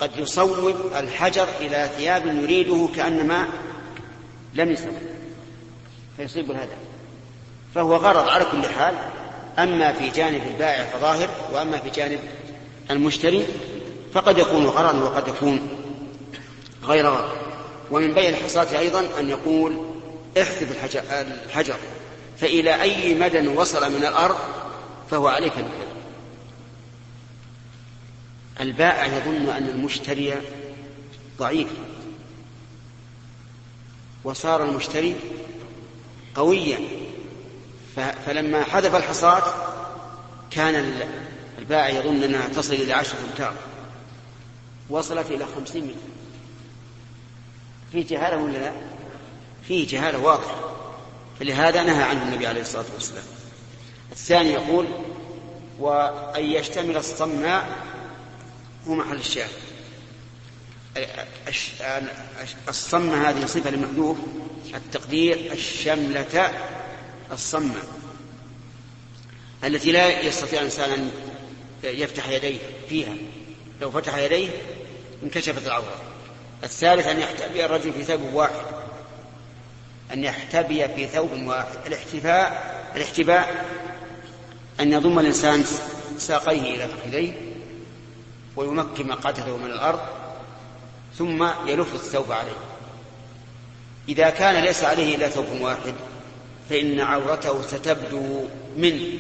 قد 0.00 0.10
يصوب 0.16 0.76
الحجر 0.96 1.48
إلى 1.60 1.90
ثياب 1.96 2.26
يريده 2.26 2.88
كأنما 2.96 3.48
لم 4.54 4.70
يصب. 4.70 4.92
فيصيب 6.16 6.50
الهدف. 6.50 6.81
فهو 7.74 7.96
غرض 7.96 8.28
على 8.28 8.44
كل 8.44 8.66
حال 8.66 8.94
أما 9.58 9.92
في 9.92 10.08
جانب 10.08 10.42
البائع 10.46 10.84
فظاهر 10.84 11.28
وأما 11.52 11.78
في 11.78 11.90
جانب 11.90 12.20
المشتري 12.90 13.46
فقد 14.14 14.38
يكون 14.38 14.66
غرضا 14.66 15.04
وقد 15.04 15.28
يكون 15.28 15.68
غير 16.84 17.06
غرض. 17.06 17.32
ومن 17.90 18.14
بيع 18.14 18.28
الحصاة 18.28 18.78
أيضا 18.78 19.08
أن 19.20 19.28
يقول 19.28 19.86
احذف 20.38 20.84
الحجر 21.46 21.76
فإلى 22.38 22.82
أي 22.82 23.14
مدى 23.14 23.48
وصل 23.48 23.92
من 23.92 24.04
الأرض 24.04 24.36
فهو 25.10 25.28
عليك 25.28 25.52
بكذا 25.52 25.92
البائع 28.60 29.06
يظن 29.06 29.48
أن 29.48 29.68
المشتري 29.68 30.34
ضعيف 31.38 31.68
وصار 34.24 34.64
المشتري 34.64 35.16
قويا. 36.34 36.78
فلما 38.26 38.64
حذف 38.64 38.94
الحصاة 38.94 39.42
كان 40.50 41.02
البائع 41.58 41.88
يظن 41.88 42.22
أنها 42.22 42.48
تصل 42.48 42.74
إلى 42.74 42.92
عشرة 42.92 43.18
أمتار. 43.30 43.54
وصلت 44.90 45.30
إلى 45.30 45.46
خمسين 45.56 45.84
متر. 45.84 45.96
في 47.92 48.02
جهالة 48.02 48.36
ولا 48.36 48.58
لا؟ 48.58 48.72
فيه 49.68 49.88
جهالة 49.88 50.18
واضحة. 50.18 50.74
فلهذا 51.40 51.82
نهى 51.82 52.02
عنه 52.02 52.22
النبي 52.22 52.46
عليه 52.46 52.60
الصلاة 52.60 52.84
والسلام. 52.94 53.24
الثاني 54.12 54.52
يقول 54.52 54.86
وأن 55.78 56.44
يشتمل 56.44 56.96
الصماء 56.96 57.78
هو 58.88 58.94
محل 58.94 59.16
الشاهد. 59.16 59.50
الصم 62.68 63.10
هذه 63.10 63.46
صفة 63.46 63.70
لمحذوف. 63.70 64.16
التقدير 64.74 65.52
الشملة 65.52 66.52
الصمة 67.32 67.82
التي 69.64 69.92
لا 69.92 70.20
يستطيع 70.20 70.58
الإنسان 70.58 71.10
يفتح 71.84 72.28
يديه 72.28 72.58
فيها. 72.88 73.14
لو 73.80 73.90
فتح 73.90 74.16
يديه 74.16 74.48
انكشفت 75.22 75.66
العورة. 75.66 76.02
الثالث 76.64 77.06
أن 77.06 77.20
يحتبي 77.20 77.64
الرجل 77.64 77.92
في 77.92 78.04
ثوب 78.04 78.34
واحد. 78.34 78.66
أن 80.12 80.24
يحتبي 80.24 80.88
في 80.88 81.06
ثوب 81.06 81.32
واحد. 81.32 81.86
الاحتفاء 81.86 82.72
الاحتباء 82.96 83.66
أن 84.80 84.92
يضم 84.92 85.18
الإنسان 85.18 85.64
ساقيه 86.18 86.74
إلى 86.74 86.88
فخذيه 86.88 87.32
ويمكن 88.56 89.08
مقعدته 89.08 89.56
من 89.56 89.70
الأرض 89.70 90.00
ثم 91.18 91.48
يلف 91.66 91.94
الثوب 91.94 92.32
عليه. 92.32 92.58
إذا 94.08 94.30
كان 94.30 94.64
ليس 94.64 94.84
عليه 94.84 95.16
إلا 95.16 95.28
ثوب 95.28 95.60
واحد 95.60 95.94
فإن 96.70 97.00
عورته 97.00 97.62
ستبدو 97.62 98.44
من 98.76 99.18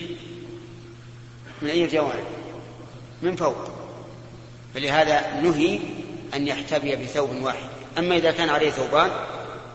من 1.62 1.70
أي 1.70 1.86
جوانب؟ 1.86 2.24
من 3.22 3.36
فوق. 3.36 3.70
فلهذا 4.74 5.40
نهي 5.40 5.80
أن 6.34 6.48
يحتبي 6.48 6.96
بثوب 6.96 7.42
واحد. 7.42 7.68
أما 7.98 8.16
إذا 8.16 8.30
كان 8.30 8.50
عليه 8.50 8.70
ثوبان 8.70 9.10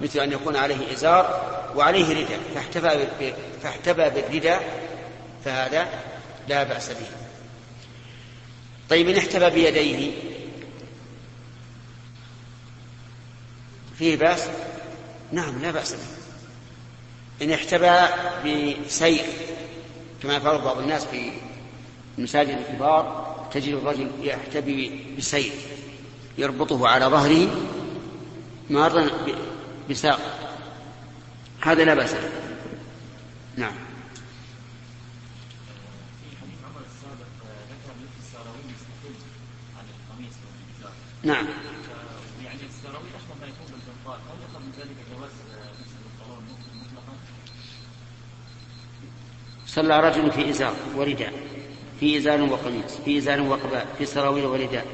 مثل 0.02 0.20
أن 0.20 0.32
يكون 0.32 0.56
عليه 0.56 0.94
إزار 0.94 1.48
وعليه 1.76 2.10
رداء 2.10 2.40
فاحتبى 2.56 3.08
فاحتبى 3.64 4.10
بالرداء 4.10 4.88
فهذا 5.46 5.88
لا 6.48 6.64
بأس 6.64 6.90
به. 6.90 7.08
طيب 8.90 9.10
إن 9.10 9.18
احتبى 9.18 9.50
بيديه 9.50 10.12
فيه 13.98 14.16
بأس؟ 14.16 14.48
نعم 15.32 15.62
لا 15.62 15.72
بأس 15.72 15.94
به. 15.94 16.27
إن 17.42 17.52
احتبى 17.52 18.00
بسيف 18.86 19.26
كما 20.24 20.36
يفعل 20.36 20.62
بعض 20.62 20.78
الناس 20.78 21.06
في 21.06 21.32
المساجد 22.18 22.58
الكبار 22.58 23.28
تجد 23.54 23.74
الرجل 23.74 24.12
يحتبي 24.22 25.06
بسيف 25.18 25.68
يربطه 26.38 26.88
على 26.88 27.06
ظهره 27.06 27.48
مارا 28.70 29.08
بساق. 29.90 30.20
هذا 31.62 31.84
لا 31.84 31.94
بأس 31.94 32.16
نعم. 33.58 33.74
نعم 41.24 41.48
يعني 42.44 42.60
السراويل 42.70 43.10
اشبه 43.16 43.36
ما 43.42 43.48
يكون 43.48 43.66
بالبنطال 43.68 44.20
هل 44.30 44.42
يؤخذ 44.42 44.60
من 44.60 44.72
ذلك 44.78 44.98
جواز 45.12 45.32
لبس 45.32 45.92
البنطلون 45.98 46.44
مطلقا؟ 46.76 47.14
صلى 49.78 50.00
رجل 50.00 50.32
في 50.32 50.50
إزار 50.50 50.74
ورداء 50.96 51.34
في 52.00 52.18
إزار 52.18 52.42
وقميص 52.42 52.92
في 53.06 53.18
إزار 53.18 53.42
وقباء 53.42 53.96
في 53.98 54.06
سراويل 54.06 54.46
ورداء 54.46 54.86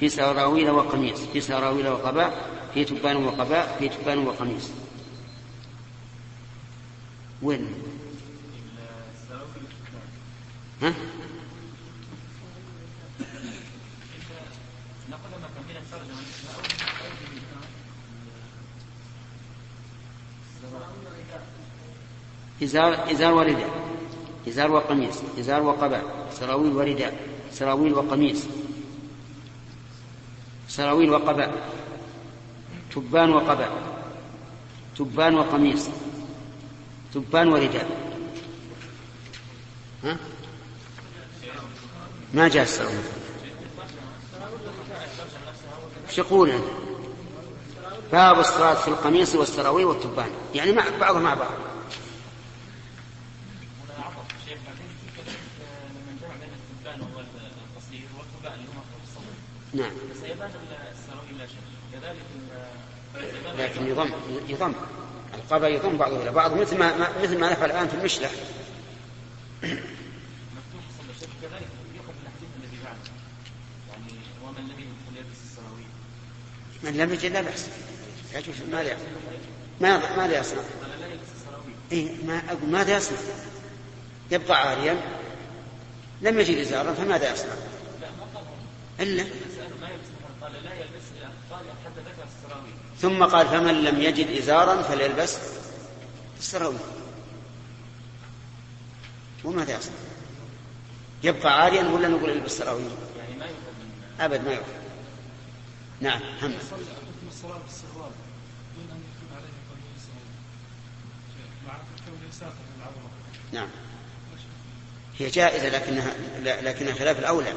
في 0.00 0.08
سراويل 0.08 0.70
وقميص 0.70 1.20
في 1.32 1.40
سراويل 1.40 1.88
وقباء 1.88 2.50
في 2.74 2.84
تبان 2.84 3.16
وقباء 3.16 3.76
في 3.78 3.88
تبان 3.88 4.18
وقميص 4.26 4.70
وين؟ 7.42 7.74
ها؟ 10.82 10.92
إزار 22.62 23.10
إزار 23.10 23.34
ورداء 23.34 23.95
إزار 24.48 24.72
وقميص 24.72 25.16
إزار 25.38 25.62
وقباء 25.62 26.28
سراويل 26.32 26.76
ورداء 26.76 27.28
سراويل 27.52 27.94
وقميص 27.94 28.44
سراويل 30.68 31.10
وقباء 31.10 31.68
تبان 32.94 33.32
وقباء 33.32 33.72
تبان 34.98 35.34
وقميص 35.34 35.88
تبان 37.14 37.48
ورداء. 37.48 37.86
ها؟ 40.04 40.16
ما 42.34 42.48
جاء 42.48 42.62
السراويل؟ 42.62 43.02
إيش 46.08 46.18
يقول 46.18 46.52
باب 48.12 48.38
الصلاة 48.40 48.74
في 48.74 48.88
القميص 48.88 49.34
والسراويل 49.34 49.86
والتبان. 49.86 50.30
يعني 50.54 50.72
مع 50.72 50.84
بعضهم 51.00 51.22
مع 51.22 51.34
بعض. 51.34 51.52
نعم. 59.76 59.90
كذلك 61.92 62.16
لكن 63.58 63.86
يضم 63.86 64.10
يضم. 64.48 64.72
القبا 65.34 65.68
يضم 65.68 65.96
بعضه 65.96 66.22
إلى 66.22 66.30
بعض 66.30 66.60
مثل 66.60 66.78
ما 66.78 67.08
مثل 67.22 67.38
ما 67.38 67.52
نفعل 67.52 67.70
الآن 67.70 67.88
في 67.88 67.94
المشلح. 67.94 68.30
من 69.62 69.74
يعني 73.92 74.56
لم 74.62 75.12
يجد 75.16 75.26
السراويل. 75.32 75.86
من 76.82 76.96
لم 76.96 77.12
يجد 77.12 77.32
لا 77.32 77.40
بأس. 77.40 77.66
يجوز. 78.34 78.54
ماذا 78.72 78.92
يصنع؟ 78.92 79.06
ما 79.80 80.16
ماذا 80.16 80.40
يصنع؟ 80.40 80.62
إيه 81.92 82.24
ما 82.24 82.42
أقول 82.48 82.70
ماذا 82.70 82.96
يصنع؟ 82.96 83.18
يبقى 84.30 84.68
عاريا. 84.68 85.00
لم 86.22 86.40
يجد 86.40 86.58
إزارا 86.58 86.94
فماذا 86.94 87.32
يصنع؟ 87.32 87.54
إلا 89.00 89.24
ثم 93.00 93.24
قال 93.24 93.46
فمن 93.48 93.84
لم 93.84 94.00
يجد 94.00 94.30
إزارا 94.30 94.82
فليلبس 94.82 95.38
السراويل. 96.38 96.78
وماذا 99.44 99.78
يصنع؟ 99.78 99.94
يبقى 101.22 101.62
عاريا 101.62 101.82
ولا 101.82 102.08
نقول 102.08 102.30
البس 102.30 102.52
السراويل؟ 102.52 102.90
يعني 103.18 103.36
ما 103.38 104.24
أبد 104.24 104.44
ما 104.44 104.52
يؤخذ. 104.52 104.66
نعم 106.00 106.20
كونه 106.40 106.54
نعم. 113.52 113.68
هي 115.18 115.28
جائزة 115.28 115.68
لكنها 115.68 116.14
لكنها 116.44 116.94
خلاف 116.94 117.18
الأولى. 117.18 117.52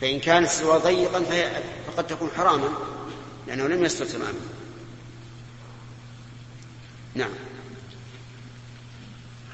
فإن 0.00 0.20
كان 0.20 0.42
السروال 0.42 0.80
ضيقا 0.80 1.24
فقد 1.86 2.06
تكون 2.06 2.30
حراما 2.36 2.68
لأنه 3.46 3.66
لم 3.66 3.84
يستر 3.84 4.04
تماما. 4.04 4.40
نعم. 7.14 7.30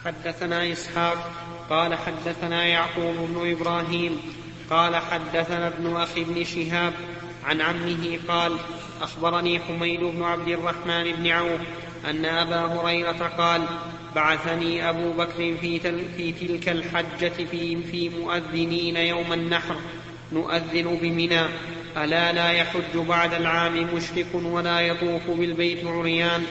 حدثنا 0.04 0.72
إسحاق 0.72 1.32
قال 1.70 1.94
حدثنا 1.94 2.66
يعقوب 2.66 3.16
بن 3.16 3.50
إبراهيم 3.50 4.20
قال 4.70 4.96
حدثنا 4.96 5.66
ابن 5.66 5.96
أخي 5.96 6.24
بن 6.24 6.44
شهاب 6.44 6.92
عن 7.44 7.60
عمه 7.60 8.18
قال 8.28 8.56
أخبرني 9.02 9.60
حميد 9.60 10.00
بن 10.00 10.22
عبد 10.22 10.48
الرحمن 10.48 11.12
بن 11.12 11.26
عوف 11.26 11.60
أن 12.10 12.24
أبا 12.24 12.56
هريرة 12.56 13.28
قال 13.38 13.66
بعثني 14.14 14.88
أبو 14.90 15.12
بكر 15.12 15.56
في, 15.60 15.78
تل 15.78 16.04
في 16.16 16.32
تلك 16.32 16.68
الحجة 16.68 17.44
في 17.90 18.10
مؤذنين 18.18 18.96
يوم 18.96 19.32
النحر. 19.32 19.76
نؤذن 20.32 20.98
بمنى. 21.02 21.42
ألا 21.96 22.32
لا 22.32 22.50
يحج 22.50 22.96
بعد 23.08 23.34
العام 23.34 23.94
مشرك 23.94 24.26
ولا 24.34 24.80
يطوف 24.80 25.30
بالبيت 25.30 25.86
عريان. 25.86 26.46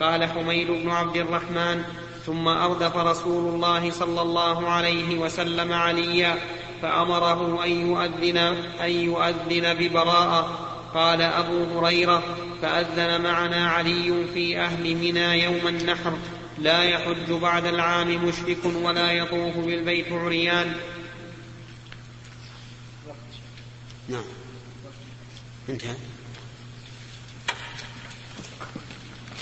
قال 0.00 0.24
حميد 0.24 0.66
بن 0.66 0.90
عبد 0.90 1.16
الرحمن 1.16 1.82
ثم 2.26 2.48
أردف 2.48 2.96
رسول 2.96 3.54
الله 3.54 3.90
صلى 3.90 4.22
الله 4.22 4.68
عليه 4.68 5.18
وسلم 5.18 5.72
عليا 5.72 6.36
فأمره 6.82 7.64
أن 7.64 7.70
يؤذن 7.70 8.36
أن 8.84 8.90
يؤذن 8.90 9.74
ببراءة. 9.74 10.66
قال 10.94 11.22
أبو 11.22 11.64
هريرة 11.78 12.22
فأذن 12.62 13.20
معنا 13.20 13.70
علي 13.70 14.24
في 14.34 14.58
أهل 14.58 14.94
منى 14.96 15.42
يوم 15.44 15.68
النحر. 15.68 16.12
لا 16.58 16.82
يحج 16.82 17.32
بعد 17.42 17.66
العام 17.66 18.24
مشرك 18.24 18.58
ولا 18.84 19.12
يطوف 19.12 19.56
بالبيت 19.56 20.12
عريان. 20.12 20.74
نعم. 24.10 24.24
انتهى. 25.68 25.96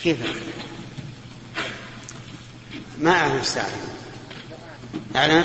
كيف؟ 0.02 0.18
ما 2.98 3.10
أعلم 3.10 3.36
الساعة. 3.36 3.70
أعلم 5.16 5.44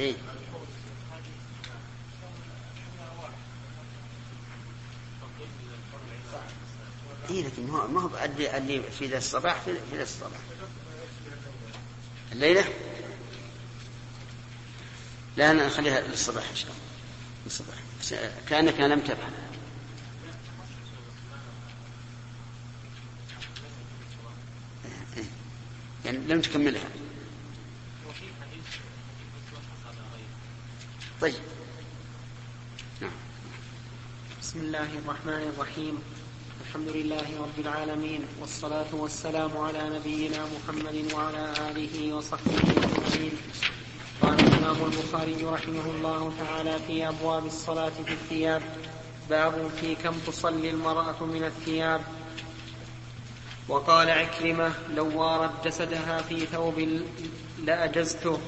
إيه؟ 0.00 0.14
إيه 7.30 7.42
لكن 7.46 7.70
اللي 8.40 8.82
في 8.98 9.06
ذا 9.06 9.18
الصباح 9.18 9.60
في 9.60 9.96
ذا 9.96 10.02
الصباح. 10.02 10.40
الليلة؟ 12.32 12.64
لا 15.36 15.52
نخليها 15.52 16.00
للصباح 16.00 16.48
إن 16.50 16.56
شاء 16.56 16.70
الله. 16.70 16.82
للصباح 17.46 17.76
كأنك 18.48 18.80
لم 18.80 19.00
تفهم 19.00 19.32
يعني 26.04 26.18
لم 26.18 26.40
تكملها. 26.40 26.88
طيب. 31.20 31.34
نعم. 33.00 33.10
بسم 34.40 34.58
الله 34.60 34.98
الرحمن 34.98 35.52
الرحيم. 35.56 36.02
لله 37.00 37.28
رب 37.40 37.58
العالمين 37.58 38.24
والصلاة 38.40 38.92
والسلام 38.92 39.56
على 39.56 39.90
نبينا 39.96 40.38
محمد 40.54 41.12
وعلى 41.14 41.52
آله 41.70 42.14
وصحبه 42.14 42.52
أجمعين. 42.60 43.32
قال 44.22 44.40
الإمام 44.40 44.76
البخاري 44.84 45.44
رحمه 45.44 45.86
الله 45.94 46.32
تعالى 46.38 46.78
في 46.86 47.08
أبواب 47.08 47.46
الصلاة 47.46 47.92
في 48.06 48.12
الثياب 48.12 48.62
باب 49.30 49.70
في 49.80 49.94
كم 49.94 50.14
تصلي 50.26 50.70
المرأة 50.70 51.24
من 51.24 51.44
الثياب. 51.44 52.00
وقال 53.68 54.10
عكرمة 54.10 54.72
لو 54.94 55.20
وارت 55.20 55.64
جسدها 55.64 56.22
في 56.22 56.46
ثوب 56.46 57.00
لأجزته. 57.64 58.38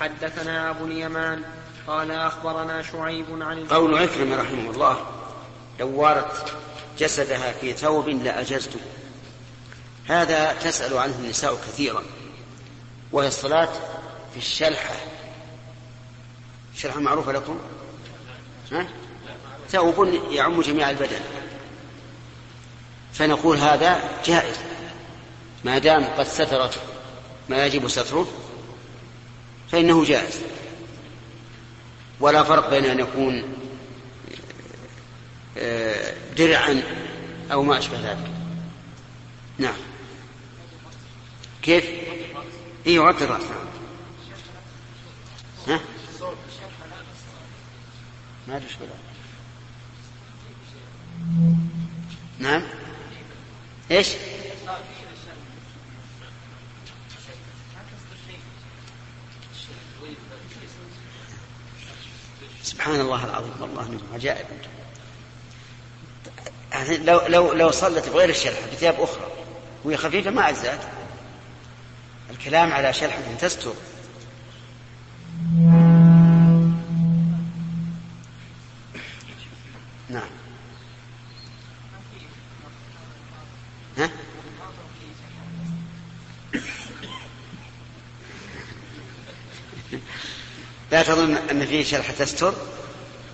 حدثنا 0.00 0.70
أبو 0.70 0.84
اليمان 0.84 1.44
قال 1.86 2.10
أخبرنا 2.10 2.82
شعيب 2.82 3.26
عن 3.30 3.66
قول 3.66 3.98
عكرمة 3.98 4.36
رحمه 4.36 4.70
الله 4.70 5.06
لو 5.80 6.00
وارت 6.00 6.54
جسدها 7.00 7.52
في 7.52 7.72
ثوب 7.72 8.08
لأجزته 8.08 8.80
هذا 10.08 10.52
تسأل 10.52 10.98
عنه 10.98 11.14
النساء 11.18 11.54
كثيرا. 11.54 12.02
وهي 13.12 13.28
الصلاة 13.28 13.72
في 14.32 14.36
الشلحة 14.36 14.94
الشلحة 16.74 17.00
معروفة 17.00 17.32
لكم؟ 17.32 17.58
ها؟ 18.72 18.86
ثوب 19.70 20.08
يعم 20.30 20.60
جميع 20.60 20.90
البدن. 20.90 21.20
فنقول 23.12 23.56
هذا 23.58 24.00
جائز. 24.24 24.56
ما 25.64 25.78
دام 25.78 26.04
قد 26.04 26.26
سترت 26.26 26.78
ما 27.48 27.66
يجب 27.66 27.88
ستره 27.88 28.28
فإنه 29.72 30.04
جائز. 30.04 30.40
ولا 32.20 32.42
فرق 32.42 32.70
بين 32.70 32.84
أن 32.84 33.00
يكون 33.00 33.59
درعا 36.36 36.82
أو 37.52 37.62
ما 37.62 37.78
أشبه 37.78 38.00
ذلك. 38.00 38.30
نعم. 39.58 39.76
كيف؟ 41.62 41.84
إي 42.86 42.94
يغطي 42.94 43.24
الرأس. 43.24 43.42
ها؟ 45.68 45.80
ما 48.48 48.56
أدري 48.56 48.68
نعم. 52.38 52.62
إيش؟ 53.90 54.08
سبحان 62.62 63.00
الله 63.00 63.24
العظيم 63.24 63.52
والله 63.60 63.82
من 63.82 64.10
عجائب. 64.14 64.46
يعني 66.72 66.96
لو 66.96 67.20
لو 67.28 67.52
لو 67.52 67.70
صلت 67.70 68.08
بغير 68.08 68.28
الشلحه 68.28 68.66
بثياب 68.72 69.00
أخرى 69.00 69.26
وهي 69.84 69.96
خفيفة 69.96 70.30
ما 70.30 70.48
أجزأت. 70.48 70.80
الكلام 72.30 72.72
على 72.72 72.92
شلحه 72.92 73.34
تستر. 73.40 73.72
نعم. 80.08 80.30
ها؟ 83.98 84.10
لا 90.92 91.02
تظن 91.02 91.36
أن 91.36 91.66
فيه 91.66 91.84
شرح 91.84 92.10
تستر؟ 92.10 92.54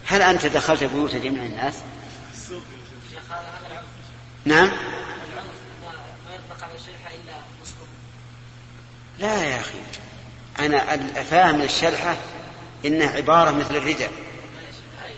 هل 0.07 0.23
أنت 0.23 0.47
دخلت 0.47 0.85
بيوت 0.85 1.17
جميع 1.17 1.43
الناس؟ 1.43 1.75
نعم. 4.45 4.71
لا 9.19 9.45
يا 9.45 9.61
أخي. 9.61 9.79
أنا 10.59 10.95
أفهم 11.21 11.63
الشلحة 11.63 12.17
إنها 12.85 13.17
عبارة 13.17 13.51
مثل 13.51 13.77
الرداء 13.77 14.11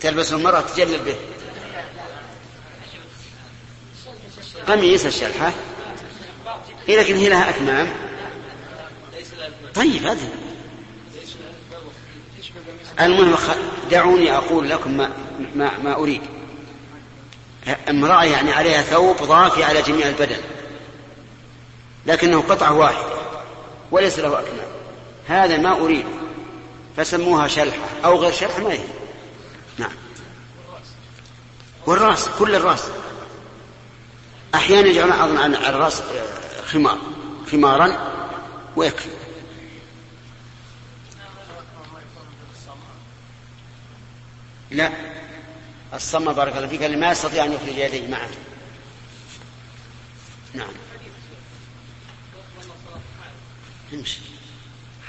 تلبس 0.00 0.32
المرأة 0.32 0.60
تجلل 0.60 0.98
به. 0.98 1.16
قميص 4.68 5.04
الشلحة 5.04 5.52
إيه 6.88 7.00
لكن 7.00 7.16
هي 7.16 7.28
لها 7.28 7.50
أكمام. 7.50 7.88
طيب 9.74 10.06
هذا 10.06 10.28
المهم 13.00 13.36
دعوني 13.90 14.36
أقول 14.36 14.70
لكم 14.70 14.96
ما, 14.96 15.12
ما, 15.54 15.78
ما 15.78 15.94
أريد. 15.94 16.37
امرأة 17.90 18.24
يعني 18.24 18.52
عليها 18.52 18.82
ثوب 18.82 19.16
ضافي 19.16 19.64
على 19.64 19.82
جميع 19.82 20.08
البدن. 20.08 20.40
لكنه 22.06 22.40
قطعة 22.40 22.72
واحدة 22.72 23.18
وليس 23.90 24.18
له 24.18 24.40
أكمام. 24.40 24.68
هذا 25.28 25.56
ما 25.56 25.80
أريد. 25.80 26.06
فسموها 26.96 27.48
شلحة 27.48 27.88
أو 28.04 28.18
غير 28.18 28.32
شلحة 28.32 28.62
ما 28.62 28.72
هي 28.72 28.84
نعم. 29.78 29.92
والرأس 31.86 32.28
كل 32.38 32.54
الرأس. 32.54 32.84
أحيانا 34.54 34.88
يجعلون 34.88 35.12
أظن 35.12 35.38
على 35.38 35.68
الرأس 35.68 36.02
خمار 36.66 36.98
خمارا 37.52 37.98
ويكفي. 38.76 39.08
لا. 44.70 45.07
الصمة 45.94 46.32
بارك 46.32 46.56
الله 46.56 46.68
فيك 46.68 46.82
اللي 46.82 46.96
ما 46.96 47.10
يستطيع 47.10 47.44
أن 47.44 47.52
يخرج 47.52 47.76
يديه 47.76 48.08
معه 48.08 48.28
نعم. 50.54 50.68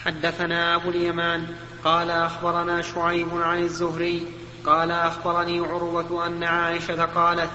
حدثنا 0.05 0.75
أبو 0.75 0.89
اليمان 0.89 1.55
قال 1.83 2.11
أخبرنا 2.11 2.81
شعيب 2.81 3.41
عن 3.41 3.63
الزهري 3.63 4.25
قال 4.65 4.91
أخبرني 4.91 5.59
عروة 5.59 6.27
أن 6.27 6.43
عائشة 6.43 7.05
قالت 7.05 7.49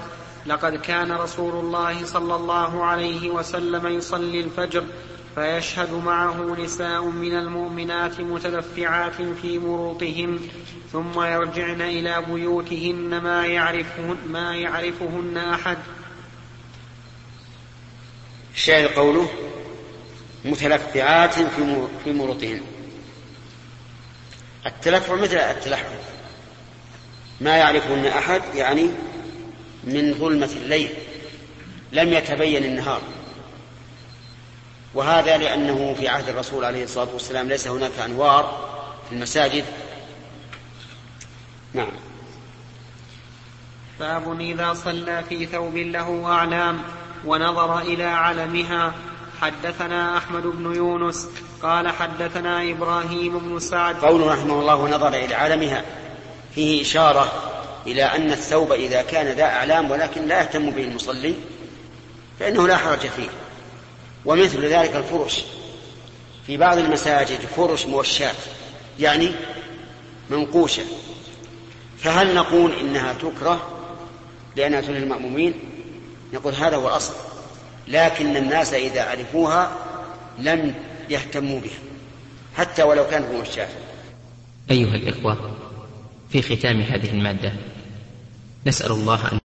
لقد 0.46 0.76
كان 0.76 1.12
رسول 1.12 1.64
الله 1.64 2.04
صلى 2.04 2.34
الله 2.34 2.84
عليه 2.84 3.30
وسلم 3.30 3.86
يصلي 3.86 4.40
الفجر 4.40 4.84
فيشهد 5.34 5.92
معه 5.92 6.56
نساء 6.60 7.04
من 7.04 7.34
المؤمنات 7.38 8.20
متلفعات 8.20 9.22
في 9.42 9.58
مروطهن 9.58 10.40
ثم 10.92 11.22
يرجعن 11.22 11.80
إلى 11.82 12.22
بيوتهن 12.28 13.20
ما 13.20 13.46
يعرفهن, 13.46 14.16
ما 14.26 14.56
يعرفهن 14.56 15.36
أحد. 15.36 15.78
الشاهد 18.54 18.86
قوله 18.86 19.28
متلفعات 20.44 21.34
في 22.04 22.12
مروطهن 22.12 22.60
التلفع 24.66 25.14
مثل 25.14 25.36
التلحف 25.36 26.14
ما 27.40 27.56
يعرفهن 27.56 28.06
أحد 28.06 28.42
يعني 28.54 28.90
من 29.86 30.14
ظلمة 30.14 30.50
الليل 30.56 30.90
لم 31.92 32.12
يتبين 32.12 32.64
النهار. 32.64 33.00
وهذا 34.94 35.36
لأنه 35.36 35.94
في 35.98 36.08
عهد 36.08 36.28
الرسول 36.28 36.64
عليه 36.64 36.84
الصلاة 36.84 37.08
والسلام 37.12 37.48
ليس 37.48 37.68
هناك 37.68 37.98
أنوار 38.04 38.68
في 39.08 39.14
المساجد. 39.14 39.64
نعم. 41.72 41.92
باب 44.00 44.40
إذا 44.40 44.74
صلى 44.74 45.24
في 45.28 45.46
ثوب 45.46 45.76
له 45.76 46.26
أعلام 46.26 46.82
ونظر 47.24 47.78
إلى 47.78 48.04
علمها. 48.04 48.94
حدثنا 49.40 50.16
أحمد 50.16 50.42
بن 50.42 50.74
يونس 50.74 51.28
قال 51.62 51.88
حدثنا 51.88 52.70
إبراهيم 52.70 53.38
بن 53.38 53.58
سعد. 53.58 53.96
قول 53.96 54.26
رحمه 54.26 54.60
الله 54.60 54.76
ونظر 54.76 55.08
إلى 55.08 55.34
علمها. 55.34 55.84
فيه 56.54 56.82
إشارة 56.82 57.53
إلى 57.86 58.02
أن 58.02 58.32
الثوب 58.32 58.72
إذا 58.72 59.02
كان 59.02 59.26
ذا 59.26 59.44
أعلام 59.44 59.90
ولكن 59.90 60.26
لا 60.26 60.40
يهتم 60.40 60.70
به 60.70 60.84
المصلي 60.84 61.34
فإنه 62.40 62.68
لا 62.68 62.76
حرج 62.76 62.98
فيه. 62.98 63.28
ومثل 64.24 64.64
ذلك 64.64 64.96
الفرش. 64.96 65.40
في 66.46 66.56
بعض 66.56 66.78
المساجد 66.78 67.38
فرش 67.56 67.86
موشاة 67.86 68.34
يعني 69.00 69.30
منقوشة. 70.30 70.82
فهل 71.98 72.34
نقول 72.34 72.72
إنها 72.72 73.12
تكره؟ 73.12 73.68
لأنها 74.56 74.80
تلهي 74.80 74.98
المأمومين 74.98 75.54
نقول 76.32 76.54
هذا 76.54 76.76
هو 76.76 76.88
الأصل. 76.88 77.14
لكن 77.88 78.36
الناس 78.36 78.74
إذا 78.74 79.02
عرفوها 79.02 79.72
لم 80.38 80.74
يهتموا 81.10 81.60
بها 81.60 81.78
حتى 82.56 82.82
ولو 82.82 83.06
كانت 83.06 83.26
موشاة 83.32 83.68
أيها 84.70 84.94
الإخوة 84.94 85.56
في 86.30 86.42
ختام 86.42 86.80
هذه 86.80 87.10
المادة 87.10 87.52
نسأل 88.66 88.92
الله 88.92 89.32
أن 89.32 89.38